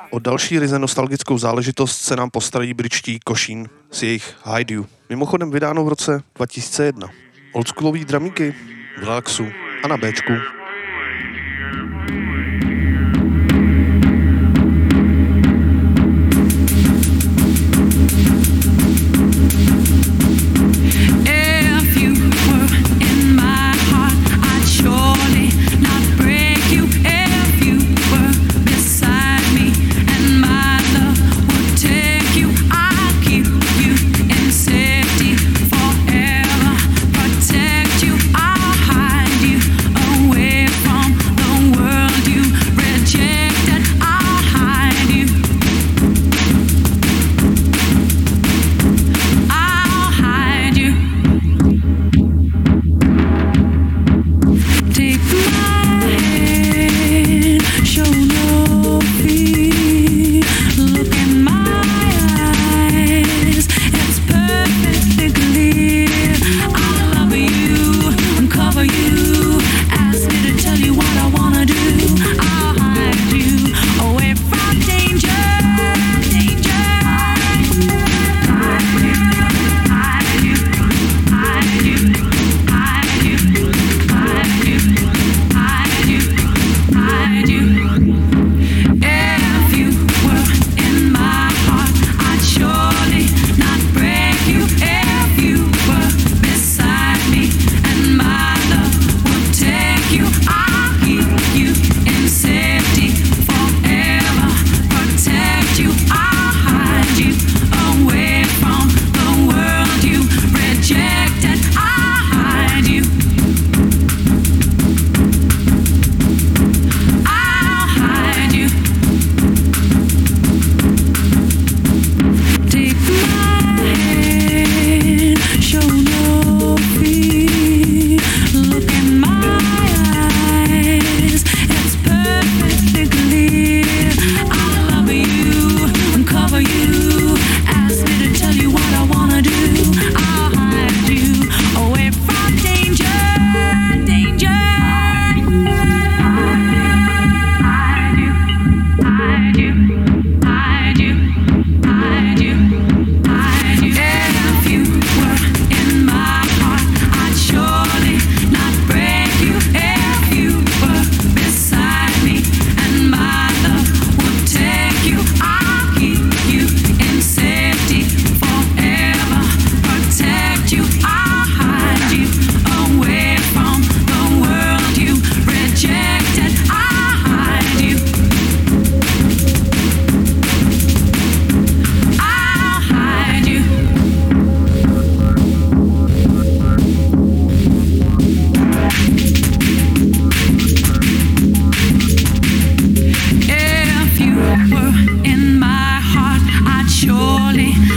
O 0.09 0.19
další 0.19 0.59
ryze 0.59 0.79
nostalgickou 0.79 1.37
záležitost 1.37 2.01
se 2.01 2.15
nám 2.15 2.29
postarají 2.29 2.73
britští 2.73 3.19
Košín 3.25 3.69
s 3.91 4.03
jejich 4.03 4.35
Hide 4.45 4.73
You. 4.73 4.85
Mimochodem 5.09 5.51
vydáno 5.51 5.85
v 5.85 5.87
roce 5.87 6.23
2001. 6.35 7.07
Oldschoolový 7.53 8.05
dramíky 8.05 8.55
v 8.99 9.03
relaxu 9.03 9.45
a 9.83 9.87
na 9.87 9.97
Bčku. 9.97 10.56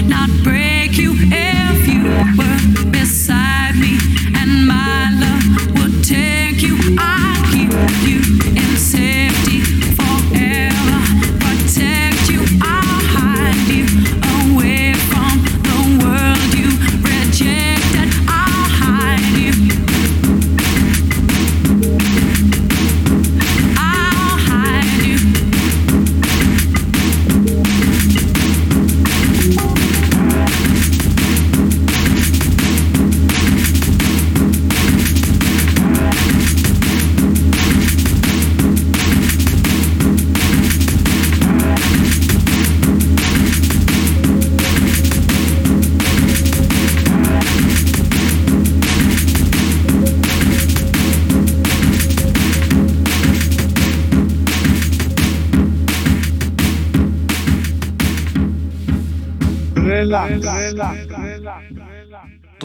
not 0.05 0.29
break 0.45 0.99
you 0.99 1.15
if 1.17 1.89
you 1.89 2.03
were. 2.37 2.80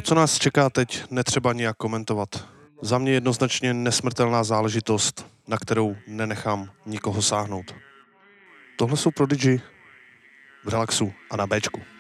co 0.06 0.16
nás 0.16 0.40
čeká 0.40 0.70
teď, 0.70 1.04
netřeba 1.12 1.54
nijak 1.54 1.78
komentovat. 1.78 2.48
Za 2.82 2.98
mě 2.98 3.12
jednoznačně 3.12 3.74
nesmrtelná 3.74 4.44
záležitost, 4.44 5.26
na 5.48 5.58
kterou 5.58 5.96
nenechám 6.08 6.72
nikoho 6.86 7.22
sáhnout. 7.22 7.76
Tohle 8.78 8.98
jsou 8.98 9.12
Prodigy 9.12 9.62
v 10.66 10.70
relaxu 10.70 11.14
a 11.32 11.38
na 11.38 11.48
Bčku. 11.48 11.95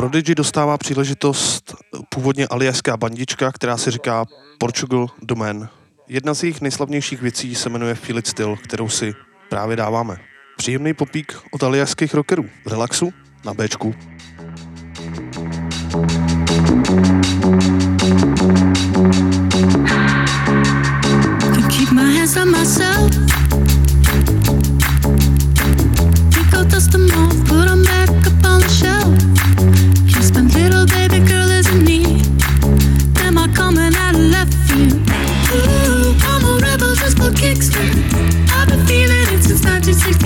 Prodigy 0.00 0.34
dostává 0.34 0.78
příležitost 0.78 1.74
původně 2.08 2.46
aliaská 2.46 2.96
bandička, 2.96 3.52
která 3.52 3.76
se 3.76 3.90
říká 3.90 4.24
Portugal 4.58 5.06
Domain. 5.22 5.68
Jedna 6.08 6.34
z 6.34 6.42
jejich 6.42 6.60
nejslavnějších 6.60 7.22
věcí 7.22 7.54
se 7.54 7.68
jmenuje 7.68 7.94
Feel 7.94 8.18
It 8.18 8.26
Still, 8.26 8.56
kterou 8.56 8.88
si 8.88 9.14
právě 9.48 9.76
dáváme. 9.76 10.16
Příjemný 10.56 10.94
popík 10.94 11.38
od 11.52 11.62
aliaských 11.62 12.14
rockerů. 12.14 12.44
Relaxu 12.66 13.12
na 13.44 13.54
Bčku. 13.54 13.94
Put 27.48 27.64
them 27.64 27.84
back 27.84 28.26
up 28.26 28.46
on 28.46 28.60
the 28.60 28.68
shelf. 28.68 28.99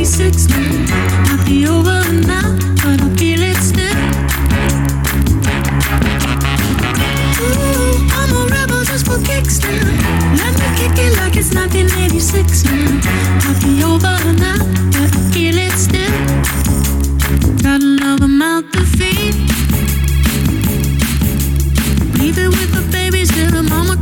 96 0.05 0.49
now. 0.49 0.59
Might 1.25 1.47
be 1.47 1.67
over 1.67 2.05
now, 2.29 2.53
but 2.85 3.01
I 3.01 3.09
feel 3.17 3.41
it 3.41 3.57
still. 3.57 3.97
Ooh, 7.41 7.97
I'm 8.13 8.31
a 8.37 8.45
rebel 8.53 8.85
just 8.85 9.07
for 9.07 9.19
kicks 9.25 9.61
now. 9.63 9.81
Let 10.37 10.53
me 10.61 10.69
kick 10.77 10.99
it 11.01 11.17
like 11.17 11.37
it's 11.37 11.55
1986 11.55 12.65
now. 12.65 13.01
Might 13.49 13.61
be 13.65 13.83
over 13.83 14.17
now, 14.37 14.61
but 14.93 15.09
I 15.09 15.21
feel 15.33 15.57
it 15.57 15.73
still. 15.73 16.13
Got 17.63 17.81
another 17.81 18.29
mouth 18.29 18.71
to 18.73 18.85
feed. 18.85 19.35
Leave 22.21 22.37
it 22.37 22.49
with 22.49 22.71
the 22.77 22.87
babies 22.93 23.31
till 23.31 23.51
the 23.51 23.63
mama 23.63 23.94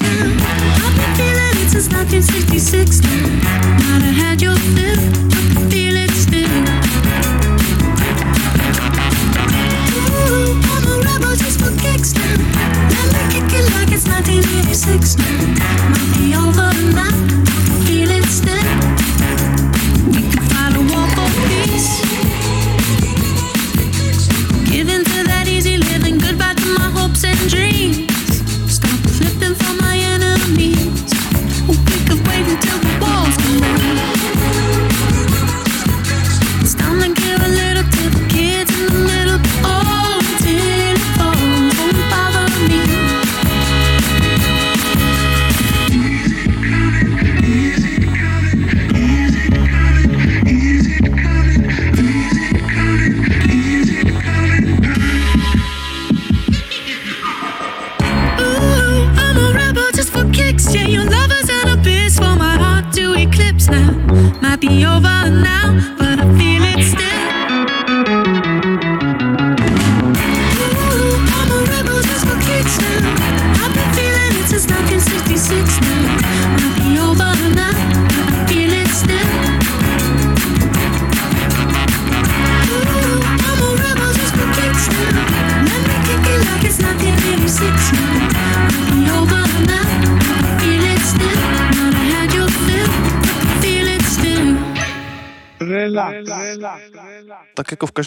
I've 0.00 0.96
been 0.96 1.14
feeling 1.16 1.66
it 1.66 1.70
since 1.70 1.88
1966 1.92 3.00
now. 3.00 3.11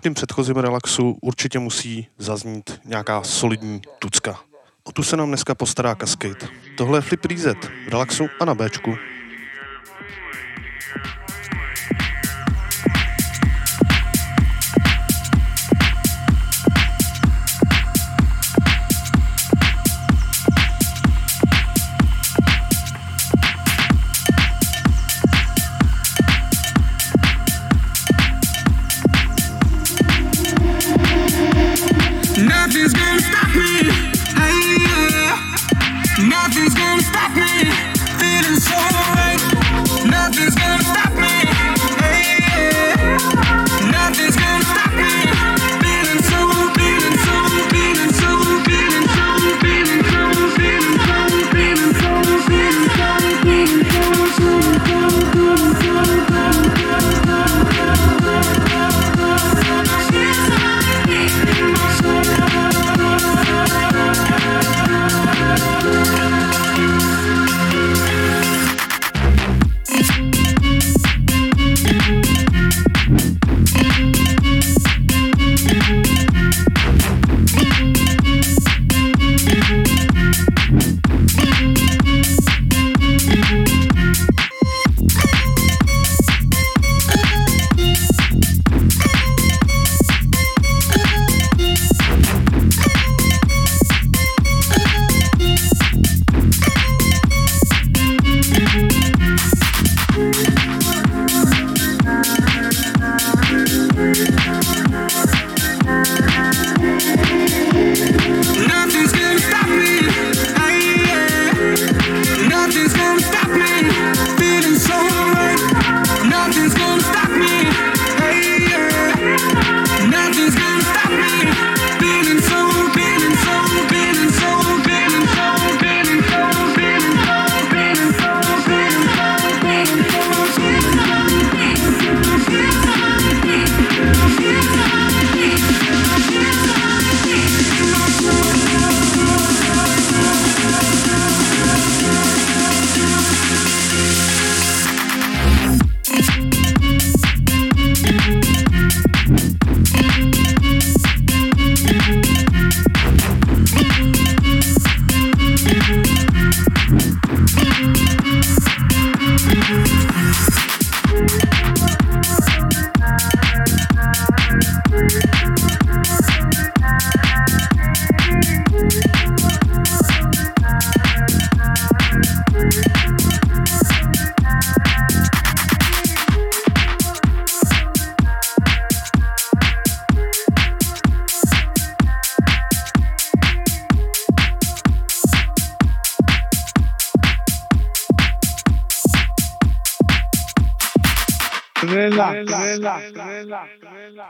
každém 0.05 0.13
předchozím 0.13 0.55
relaxu 0.55 1.17
určitě 1.21 1.59
musí 1.59 2.07
zaznít 2.17 2.81
nějaká 2.85 3.23
solidní 3.23 3.81
tucka. 3.99 4.39
O 4.83 4.91
tu 4.91 5.03
se 5.03 5.17
nám 5.17 5.27
dneska 5.27 5.55
postará 5.55 5.95
Cascade. 5.95 6.47
Tohle 6.77 6.97
je 6.97 7.01
Flip 7.01 7.25
Reset, 7.25 7.71
relaxu 7.89 8.27
a 8.39 8.45
na 8.45 8.55
Bčku. 8.55 8.97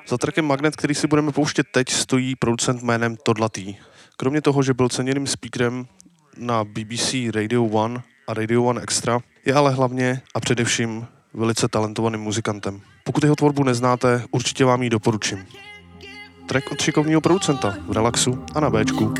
Za 0.07 0.17
trackem 0.17 0.45
Magnet, 0.45 0.75
který 0.75 0.95
si 0.95 1.07
budeme 1.07 1.31
pouštět 1.31 1.67
teď, 1.71 1.89
stojí 1.89 2.35
producent 2.35 2.83
jménem 2.83 3.17
Todlatý. 3.23 3.75
Kromě 4.17 4.41
toho, 4.41 4.63
že 4.63 4.73
byl 4.73 4.89
ceněným 4.89 5.27
speakerem 5.27 5.85
na 6.37 6.63
BBC 6.63 7.13
Radio 7.35 7.63
1 7.63 8.03
a 8.27 8.33
Radio 8.33 8.67
1 8.67 8.81
Extra, 8.81 9.19
je 9.45 9.53
ale 9.53 9.71
hlavně 9.71 10.21
a 10.35 10.39
především 10.39 11.07
velice 11.33 11.67
talentovaným 11.67 12.21
muzikantem. 12.21 12.81
Pokud 13.03 13.23
jeho 13.23 13.35
tvorbu 13.35 13.63
neznáte, 13.63 14.23
určitě 14.31 14.65
vám 14.65 14.83
ji 14.83 14.89
doporučím. 14.89 15.45
Track 16.45 16.71
od 16.71 16.81
šikovního 16.81 17.21
producenta 17.21 17.75
v 17.87 17.91
Relaxu 17.91 18.45
a 18.55 18.59
na 18.59 18.69
Bčku. 18.69 19.13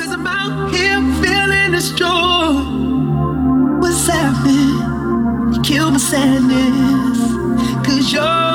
Kill 5.64 5.92
my 5.92 6.00
sadness. 6.00 7.18
Cause 7.84 8.12
your 8.14 8.55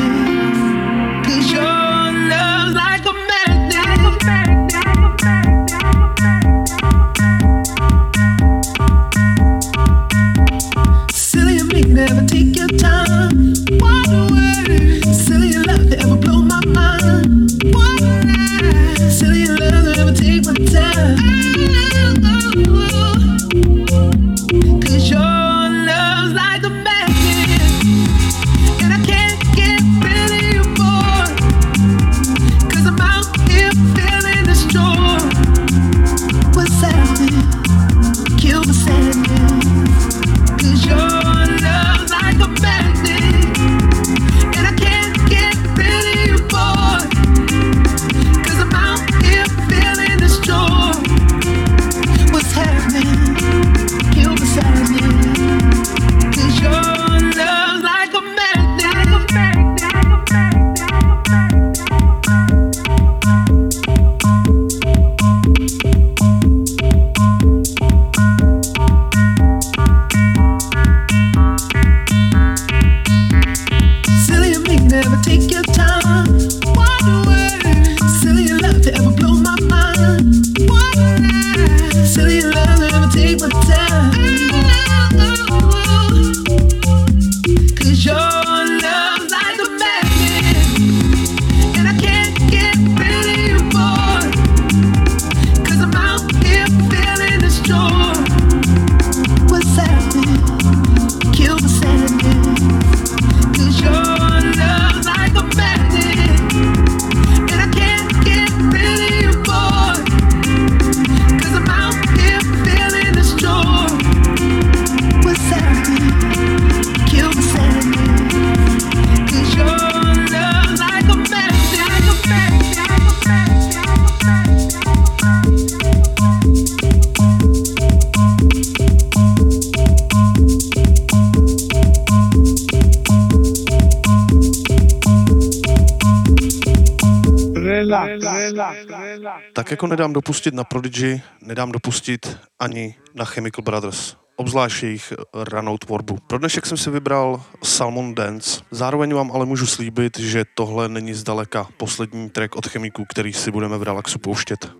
Tak 139.53 139.71
jako 139.71 139.87
nedám 139.87 140.13
dopustit 140.13 140.53
na 140.53 140.63
Prodigy, 140.63 141.21
nedám 141.41 141.71
dopustit 141.71 142.37
ani 142.59 142.95
na 143.15 143.25
Chemical 143.25 143.63
Brothers 143.63 144.21
obzvlášť 144.41 144.83
jejich 144.83 145.13
ranou 145.33 145.77
tvorbu. 145.77 146.17
Pro 146.27 146.37
dnešek 146.37 146.65
jsem 146.65 146.77
si 146.77 146.89
vybral 146.89 147.43
Salmon 147.63 148.15
Dance. 148.15 148.61
Zároveň 148.71 149.13
vám 149.13 149.31
ale 149.31 149.45
můžu 149.45 149.65
slíbit, 149.65 150.19
že 150.19 150.45
tohle 150.55 150.89
není 150.89 151.13
zdaleka 151.13 151.67
poslední 151.77 152.29
track 152.29 152.55
od 152.55 152.67
Chemiků, 152.67 153.05
který 153.05 153.33
si 153.33 153.51
budeme 153.51 153.77
v 153.77 153.83
relaxu 153.83 154.19
pouštět. 154.19 154.71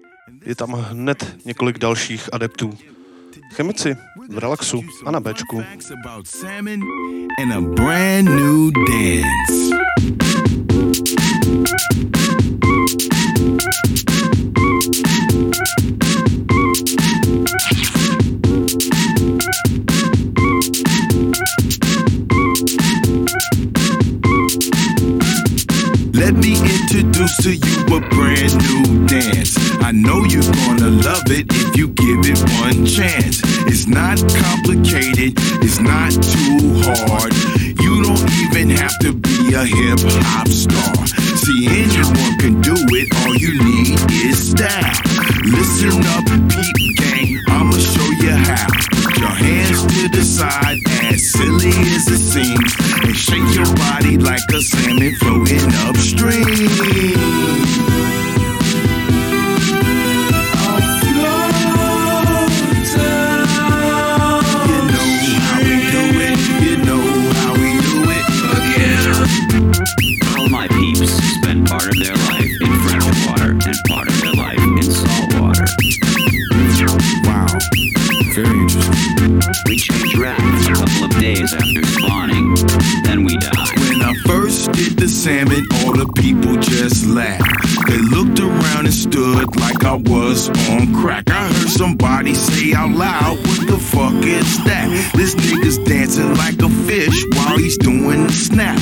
Je 0.45 0.55
tam 0.55 0.71
hned 0.73 1.37
několik 1.45 1.77
dalších 1.77 2.29
adeptů. 2.33 2.77
Chemici 3.53 3.97
v 4.29 4.37
relaxu 4.37 4.81
a 5.05 5.11
na 5.11 5.19
Bčku. 5.19 5.63
about 6.03 6.27
salmon 6.27 6.81
Let 26.21 26.35
me 26.35 26.53
introduce 26.53 27.35
to 27.37 27.55
you 27.55 27.97
a 27.97 27.99
brand 27.99 28.53
new 28.61 29.07
dance. 29.07 29.57
I 29.81 29.91
know 29.91 30.23
you're 30.25 30.53
gonna 30.53 30.91
love 31.01 31.25
it 31.33 31.47
if 31.49 31.75
you 31.75 31.87
give 31.87 32.21
it 32.29 32.37
one 32.61 32.85
chance. 32.85 33.41
It's 33.65 33.87
not 33.87 34.21
complicated, 34.29 35.33
it's 35.65 35.79
not 35.79 36.11
too 36.13 36.77
hard. 36.85 37.33
You 37.57 38.03
don't 38.05 38.21
even 38.45 38.69
have 38.69 38.93
to 38.99 39.13
be 39.13 39.55
a 39.55 39.65
hip 39.65 39.97
hop 40.29 40.47
star. 40.47 40.93
See, 41.41 41.65
anyone 41.65 42.37
can 42.37 42.61
do 42.61 42.77
it, 42.77 43.09
all 43.25 43.33
you 43.33 43.57
need 43.57 43.97
is 44.21 44.51
style. 44.51 45.01
Listen 45.49 46.05
up, 46.05 46.25
peep 46.53 46.77
gang, 47.01 47.41
I'ma 47.49 47.77
show 47.81 48.09
you 48.21 48.37
how. 48.45 48.69
Put 49.01 49.17
your 49.17 49.37
hands 49.41 49.81
to 49.89 50.07
the 50.09 50.21
side, 50.21 50.77
as 51.01 51.31
silly 51.33 51.73
as 51.97 52.05
it 52.13 52.21
seems, 52.21 52.80
shake 53.21 53.53
your 53.53 53.71
body 53.75 54.17
like 54.17 54.41
a 54.51 54.61
salmon 54.61 55.15
floating 55.17 55.71
upstream. 55.85 57.70
The 85.23 85.29
salmon, 85.29 85.65
all 85.83 85.93
the 85.93 86.11
people 86.21 86.55
just 86.57 87.05
laughed. 87.07 87.87
They 87.87 87.97
looked 87.97 88.39
around 88.39 88.85
and 88.85 88.93
stood 88.93 89.55
like 89.59 89.83
I 89.83 89.95
was 89.95 90.49
on 90.69 90.93
crack. 90.93 91.29
I 91.29 91.47
heard 91.47 91.69
somebody 91.69 92.33
say 92.33 92.73
out 92.73 92.91
loud, 92.91 93.37
What 93.37 93.67
the 93.67 93.77
fuck 93.77 94.13
is 94.23 94.63
that? 94.65 94.87
This 95.15 95.35
nigga's 95.35 95.77
dancing 95.79 96.35
like 96.35 96.61
a 96.61 96.69
fish 96.87 97.25
while 97.35 97.57
he's 97.57 97.77
doing 97.77 98.27
the 98.27 98.31
snap. 98.31 98.79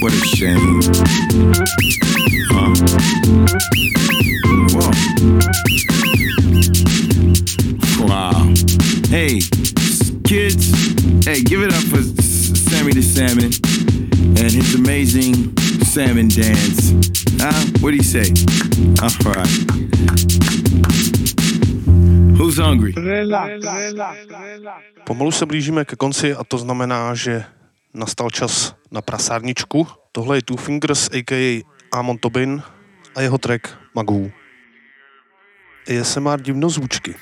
What 0.00 0.12
a 0.12 0.20
shame. 0.36 0.80
Huh? 2.50 2.72
Whoa. 4.72 4.90
Wow. 8.06 8.54
Hey, 9.08 9.40
kids, 10.24 10.70
hey, 11.24 11.42
give 11.42 11.62
it 11.62 11.72
up 11.72 11.84
for 11.84 12.02
Sammy 12.02 12.92
the 12.92 13.02
Salmon 13.02 13.52
and 14.38 14.52
his 14.52 14.74
amazing 14.74 15.56
salmon 15.84 16.28
dance. 16.28 16.92
Huh? 17.40 17.52
What 17.80 17.90
do 17.90 17.96
you 17.96 18.02
say? 18.02 18.32
All 19.02 19.10
right. 19.32 19.48
Who's 22.36 22.58
hungry? 22.58 22.92
Pomalu 25.04 25.32
se 25.32 25.46
blížíme 25.46 25.84
ke 25.84 25.96
konci 25.96 26.34
a 26.34 26.44
to 26.44 26.58
znamená, 26.58 27.14
že 27.14 27.44
nastal 27.96 28.30
čas 28.30 28.76
na 28.92 29.00
prasárničku. 29.00 29.88
Tohle 30.12 30.36
je 30.36 30.42
Two 30.42 30.56
Fingers, 30.56 31.08
a.k.a. 31.12 31.64
Amon 31.92 32.18
Tobin 32.18 32.62
a 33.16 33.20
jeho 33.20 33.38
track 33.38 33.68
Magů. 33.94 34.32
ASMR 35.88 36.40
divno 36.40 36.68
zvučky. 36.68 37.14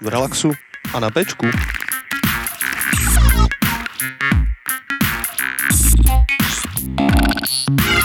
V 0.00 0.08
relaxu 0.08 0.52
a 0.94 1.00
na 1.00 1.10
pečku. 1.10 1.46
Yeah. 7.84 8.03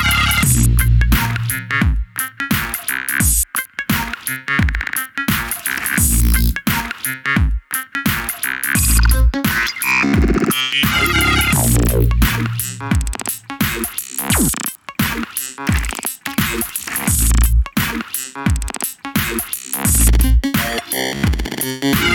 Mm-hmm. 21.00 22.09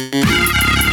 Música 0.00 0.89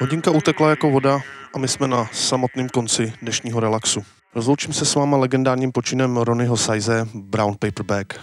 Hodinka 0.00 0.30
utekla 0.30 0.70
jako 0.70 0.90
voda 0.90 1.20
a 1.54 1.58
my 1.58 1.68
jsme 1.68 1.88
na 1.88 2.08
samotném 2.12 2.68
konci 2.68 3.12
dnešního 3.22 3.60
relaxu. 3.60 4.02
Rozloučím 4.34 4.72
se 4.72 4.84
s 4.84 4.94
váma 4.94 5.16
legendárním 5.16 5.72
počinem 5.72 6.16
Ronnieho 6.16 6.56
Size 6.56 7.08
Brown 7.14 7.54
Paperback. 7.58 8.20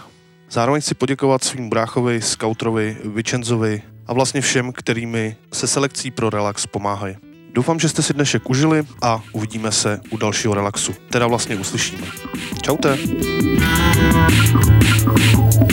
Zároveň 0.50 0.82
chci 0.82 0.94
poděkovat 0.94 1.44
svým 1.44 1.68
bráchovi, 1.68 2.22
skautrovi, 2.22 2.96
Vicenzovi 3.04 3.82
a 4.06 4.12
vlastně 4.12 4.40
všem, 4.40 4.72
kterými 4.72 5.36
se 5.52 5.66
selekcí 5.66 6.10
pro 6.10 6.30
relax 6.30 6.66
pomáhají. 6.66 7.27
Doufám, 7.52 7.78
že 7.78 7.88
jste 7.88 8.02
si 8.02 8.14
dnešek 8.14 8.50
užili 8.50 8.84
a 9.02 9.22
uvidíme 9.32 9.72
se 9.72 10.00
u 10.10 10.16
dalšího 10.16 10.54
relaxu. 10.54 10.94
Teda 11.10 11.26
vlastně 11.26 11.56
uslyšíme. 11.56 12.06
Čaute. 12.62 12.98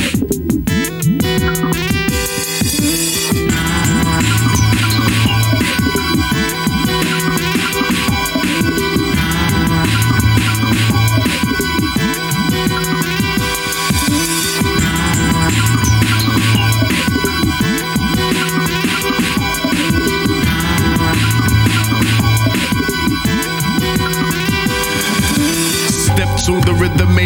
Step 0.05 0.44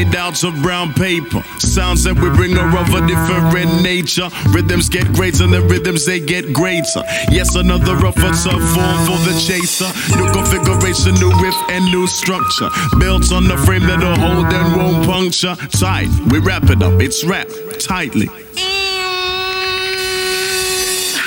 made 0.05 0.15
out 0.15 0.43
of 0.43 0.53
brown 0.61 0.93
paper. 0.93 1.43
Sounds 1.59 2.03
that 2.03 2.15
we 2.15 2.29
bring 2.29 2.57
are 2.57 2.77
of 2.77 2.89
a 2.93 3.05
different 3.05 3.83
nature. 3.83 4.29
Rhythms 4.49 4.87
get 4.87 5.11
greater, 5.13 5.45
the 5.47 5.61
rhythms 5.61 6.05
they 6.05 6.19
get 6.19 6.53
greater. 6.53 7.03
Yes, 7.31 7.55
another 7.55 7.95
rougher 7.95 8.31
tough 8.31 8.63
form 8.75 8.97
for 9.07 9.19
the 9.27 9.35
chaser. 9.45 9.89
New 10.15 10.31
configuration, 10.31 11.15
new 11.15 11.31
riff, 11.41 11.55
and 11.69 11.83
new 11.91 12.07
structure. 12.07 12.69
Built 12.99 13.31
on 13.33 13.47
the 13.47 13.57
frame 13.57 13.83
that'll 13.87 14.15
hold 14.15 14.45
and 14.53 14.77
won't 14.77 15.05
puncture. 15.05 15.55
Tight, 15.79 16.09
we 16.31 16.39
wrap 16.39 16.69
it 16.69 16.81
up, 16.81 17.01
it's 17.01 17.23
wrapped 17.25 17.79
tightly. 17.79 18.29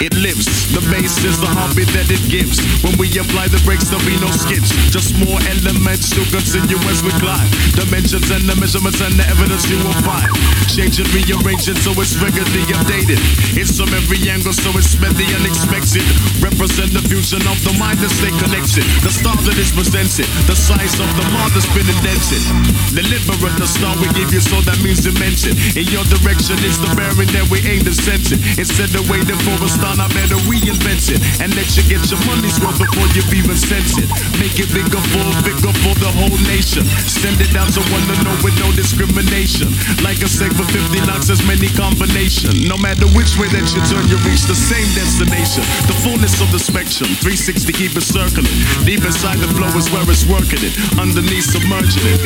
It 0.02 0.18
lives. 0.18 0.50
The 0.74 0.82
bass 0.90 1.14
is 1.22 1.38
the 1.38 1.46
heartbeat 1.46 1.86
that 1.94 2.10
it 2.10 2.18
gives. 2.26 2.58
When 2.82 2.98
we 2.98 3.06
apply 3.14 3.46
the 3.54 3.62
brakes, 3.62 3.86
there'll 3.86 4.02
be 4.02 4.18
no 4.18 4.34
skips. 4.34 4.74
Just 4.90 5.14
more 5.14 5.38
elements 5.46 6.10
to 6.18 6.26
continue 6.26 6.74
as 6.90 7.06
we 7.06 7.14
climb. 7.22 7.46
Dimensions 7.78 8.26
and 8.34 8.42
the 8.50 8.58
measurements 8.58 8.98
and 8.98 9.14
the 9.14 9.22
evidence 9.30 9.62
you 9.70 9.78
will 9.78 9.94
find. 10.02 10.26
Change 10.66 10.98
it, 10.98 11.06
rearrange 11.14 11.70
it 11.70 11.78
so 11.86 11.94
it's 12.02 12.18
regularly 12.18 12.66
updated. 12.74 13.22
It's 13.54 13.78
from 13.78 13.94
every 13.94 14.18
angle, 14.26 14.50
so 14.50 14.74
it's 14.74 14.98
meant 14.98 15.14
the 15.14 15.28
unexpected. 15.38 16.02
Represent 16.42 16.90
the 16.98 17.04
fusion 17.06 17.38
of 17.46 17.62
the 17.62 17.70
mind 17.78 18.02
and 18.02 18.10
stay 18.10 18.34
connected. 18.42 18.82
The 19.06 19.12
star 19.14 19.38
that 19.46 19.54
is 19.54 19.70
presented, 19.70 20.26
the 20.50 20.58
size 20.58 20.98
of 20.98 21.06
the 21.14 21.26
mark 21.30 21.54
that's 21.54 21.70
been 21.78 21.86
indented. 21.86 22.42
Deliberate, 22.90 23.54
the 23.54 23.70
star 23.70 23.94
we 24.02 24.10
give 24.18 24.34
you, 24.34 24.42
so 24.42 24.58
that 24.66 24.82
means 24.82 25.06
dimension. 25.06 25.54
In 25.78 25.86
your 25.94 26.02
direction 26.10 26.58
is 26.66 26.74
the 26.82 26.90
bearing 26.98 27.30
that 27.38 27.46
we 27.54 27.62
aim 27.70 27.86
to 27.86 27.94
sense 27.94 28.34
it. 28.34 28.42
Instead 28.58 28.90
of 28.98 29.06
waiting 29.06 29.38
for 29.46 29.54
a 29.62 29.70
star, 29.70 29.91
I 30.00 30.08
better 30.16 30.40
reinvent 30.48 31.12
it 31.12 31.20
and 31.42 31.52
let 31.56 31.68
you 31.76 31.84
get 31.84 32.00
your 32.08 32.20
money's 32.24 32.56
worth 32.60 32.80
before 32.80 33.08
you've 33.12 33.32
even 33.32 33.56
sent 33.56 34.00
it. 34.00 34.08
Make 34.40 34.56
it 34.56 34.68
bigger 34.72 35.00
for 35.12 35.26
bigger 35.44 35.72
for 35.84 35.94
the 36.00 36.10
whole 36.12 36.38
nation. 36.48 36.84
Send 37.04 37.40
it 37.40 37.52
down 37.52 37.68
to 37.76 37.80
one 37.92 38.04
to 38.08 38.16
know 38.24 38.36
with 38.40 38.56
no 38.60 38.68
discrimination. 38.72 39.68
Like 40.00 40.24
I 40.24 40.28
say, 40.28 40.48
for 40.52 40.64
50 40.64 41.04
knocks, 41.04 41.28
there's 41.28 41.44
many 41.44 41.68
combination. 41.72 42.64
No 42.64 42.76
matter 42.80 43.04
which 43.12 43.36
way 43.36 43.48
that 43.52 43.66
you 43.72 43.80
turn, 43.88 44.04
you 44.08 44.16
reach 44.24 44.44
the 44.48 44.56
same 44.56 44.88
destination. 44.96 45.64
The 45.88 45.96
fullness 46.00 46.40
of 46.40 46.48
the 46.52 46.60
spectrum, 46.60 47.12
360 47.20 47.72
keep 47.72 47.92
it 47.92 48.06
circling. 48.06 48.48
Deep 48.88 49.04
inside 49.04 49.38
the 49.38 49.50
flow 49.52 49.70
is 49.76 49.88
where 49.92 50.04
it's 50.08 50.24
working 50.24 50.62
it. 50.64 50.74
Underneath 50.96 51.52
submerging 51.52 52.06
it. 52.06 52.20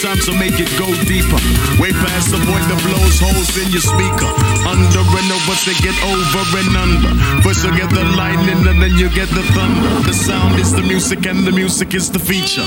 Time 0.00 0.20
to 0.24 0.32
make 0.36 0.56
it 0.56 0.70
go 0.80 0.88
deeper. 1.04 1.40
Way 1.76 1.92
past 1.92 2.32
the 2.32 2.40
point 2.48 2.64
that 2.68 2.80
blows 2.82 3.20
holes 3.20 3.52
in 3.60 3.68
your 3.70 3.84
speaker. 3.84 4.30
Under 4.66 5.00
and 5.00 5.30
over 5.32 5.56
to 5.64 5.72
get 5.82 5.96
over 6.04 6.42
and 6.58 6.76
under. 6.76 6.99
First 7.42 7.64
you 7.64 7.72
get 7.76 7.90
the 7.90 8.04
lightning 8.16 8.66
and 8.66 8.82
then 8.82 8.94
you 8.96 9.08
get 9.10 9.28
the 9.30 9.42
thunder. 9.54 9.88
The 10.06 10.12
sound 10.12 10.58
is 10.60 10.72
the 10.72 10.82
music 10.82 11.26
and 11.26 11.46
the 11.46 11.52
music 11.52 11.94
is 11.94 12.10
the 12.10 12.18
feature. 12.18 12.66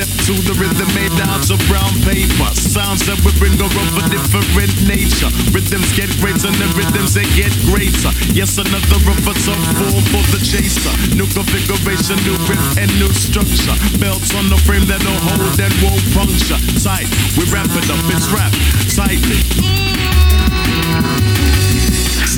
Step 0.00 0.06
to 0.24 0.34
the 0.46 0.54
rhythm 0.54 0.86
made 0.94 1.12
out 1.26 1.42
of 1.50 1.58
brown 1.66 1.90
paper. 2.06 2.48
Sounds 2.54 3.04
that 3.10 3.18
we 3.26 3.34
bring 3.42 3.58
are 3.58 3.66
of 3.66 3.98
a 3.98 4.04
different 4.08 4.70
nature. 4.86 5.28
Rhythms 5.50 5.90
get 5.98 6.06
greater 6.22 6.46
and 6.46 6.56
the 6.62 6.70
rhythms 6.78 7.12
they 7.12 7.26
get 7.34 7.50
greater. 7.66 8.14
Yes, 8.30 8.56
another 8.56 9.02
of 9.02 9.26
a 9.26 9.34
tough 9.42 9.60
form 9.76 10.04
for 10.14 10.24
the 10.30 10.40
chaser. 10.40 10.94
New 11.18 11.26
configuration, 11.26 12.16
new 12.22 12.38
riff 12.46 12.62
and 12.78 12.90
new 13.02 13.10
structure. 13.10 13.74
Belts 13.98 14.30
on 14.38 14.46
the 14.48 14.56
frame 14.62 14.86
that'll 14.86 15.20
hold 15.26 15.58
and 15.58 15.74
won't 15.82 16.06
puncture. 16.14 16.56
Tight, 16.80 17.10
we 17.34 17.44
wrap 17.50 17.68
it 17.74 17.90
up, 17.90 18.00
it's 18.14 18.30
wrapped 18.30 18.56
tightly. 18.94 19.42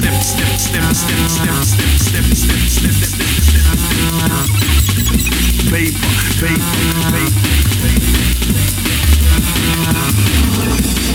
Step, 0.03 0.19
step, 0.21 0.59
step, 0.59 0.83
step, 0.95 1.31
step, 1.31 1.63
step, 1.63 1.95
step, 1.95 2.27
step, 2.35 2.59
step, 2.59 2.91
step. 2.99 3.23
Paper, 5.71 6.11
paper, 6.43 6.75
paper. 7.13 7.39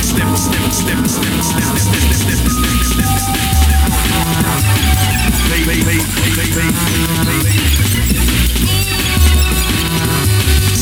Step, 0.02 0.32
step, 0.38 0.72
step, 0.72 0.72
step, 0.72 1.04
step, 1.04 1.44
step, 1.44 1.68
step, 1.68 2.00
step, 2.00 2.32
step, 2.32 2.64
paper, 5.52 5.76
paper, 5.84 6.08
paper, 6.16 6.48
paper, 6.56 7.58